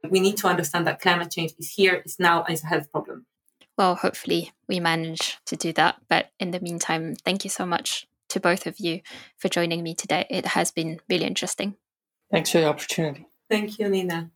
We 0.08 0.20
need 0.20 0.38
to 0.38 0.48
understand 0.48 0.86
that 0.86 1.00
climate 1.00 1.30
change 1.30 1.52
is 1.58 1.72
here, 1.72 2.02
is 2.04 2.18
now, 2.18 2.42
and 2.44 2.54
it's 2.54 2.64
a 2.64 2.68
health 2.68 2.90
problem. 2.90 3.26
Well, 3.80 3.94
hopefully 3.94 4.52
we 4.68 4.78
manage 4.78 5.38
to 5.46 5.56
do 5.56 5.72
that. 5.72 5.96
But 6.06 6.32
in 6.38 6.50
the 6.50 6.60
meantime, 6.60 7.16
thank 7.24 7.44
you 7.44 7.50
so 7.50 7.64
much 7.64 8.06
to 8.28 8.38
both 8.38 8.66
of 8.66 8.78
you 8.78 9.00
for 9.38 9.48
joining 9.48 9.82
me 9.82 9.94
today. 9.94 10.26
It 10.28 10.48
has 10.48 10.70
been 10.70 11.00
really 11.08 11.24
interesting. 11.24 11.76
Thanks 12.30 12.50
for 12.50 12.58
the 12.58 12.66
opportunity. 12.66 13.26
Thank 13.48 13.78
you, 13.78 13.88
Nina. 13.88 14.32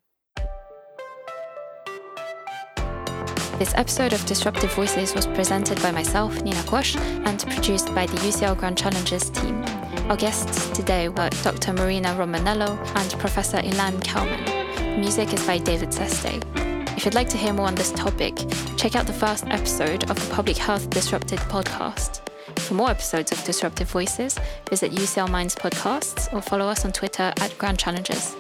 This 3.59 3.75
episode 3.75 4.15
of 4.15 4.25
Disruptive 4.25 4.73
Voices 4.73 5.15
was 5.15 5.27
presented 5.27 5.81
by 5.83 5.91
myself, 5.91 6.41
Nina 6.41 6.63
Kosh, 6.63 6.97
and 6.97 7.45
produced 7.51 7.95
by 7.95 8.07
the 8.07 8.17
UCL 8.17 8.57
Grand 8.57 8.79
Challenges 8.79 9.29
team. 9.29 9.63
Our 10.09 10.17
guests 10.17 10.71
today 10.71 11.11
were 11.11 11.29
Dr. 11.43 11.75
Marina 11.75 12.15
Romanello 12.15 12.79
and 12.97 13.21
Professor 13.21 13.59
Ilan 13.59 14.03
Kelman. 14.03 14.99
Music 14.99 15.35
is 15.35 15.47
by 15.47 15.59
David 15.59 15.91
Szesztay. 15.91 16.74
If 17.05 17.09
you'd 17.09 17.17
like 17.17 17.29
to 17.29 17.37
hear 17.37 17.53
more 17.53 17.67
on 17.67 17.75
this 17.75 17.93
topic, 17.93 18.35
check 18.79 18.97
out 18.97 19.07
the 19.07 19.13
first 19.13 19.45
episode 19.49 20.09
of 20.11 20.17
the 20.17 20.35
Public 20.35 20.57
Health 20.57 20.89
Disrupted 20.89 21.39
podcast. 21.39 22.27
For 22.61 22.73
more 22.73 22.89
episodes 22.89 23.31
of 23.31 23.45
Disruptive 23.45 23.91
Voices, 23.91 24.39
visit 24.71 24.91
UCL 24.91 25.29
Minds 25.29 25.55
podcasts 25.55 26.33
or 26.33 26.41
follow 26.41 26.67
us 26.67 26.87
on 26.87 26.93
Twitter 26.93 27.31
at 27.41 27.55
Grand 27.59 27.79
Challenges. 27.79 28.35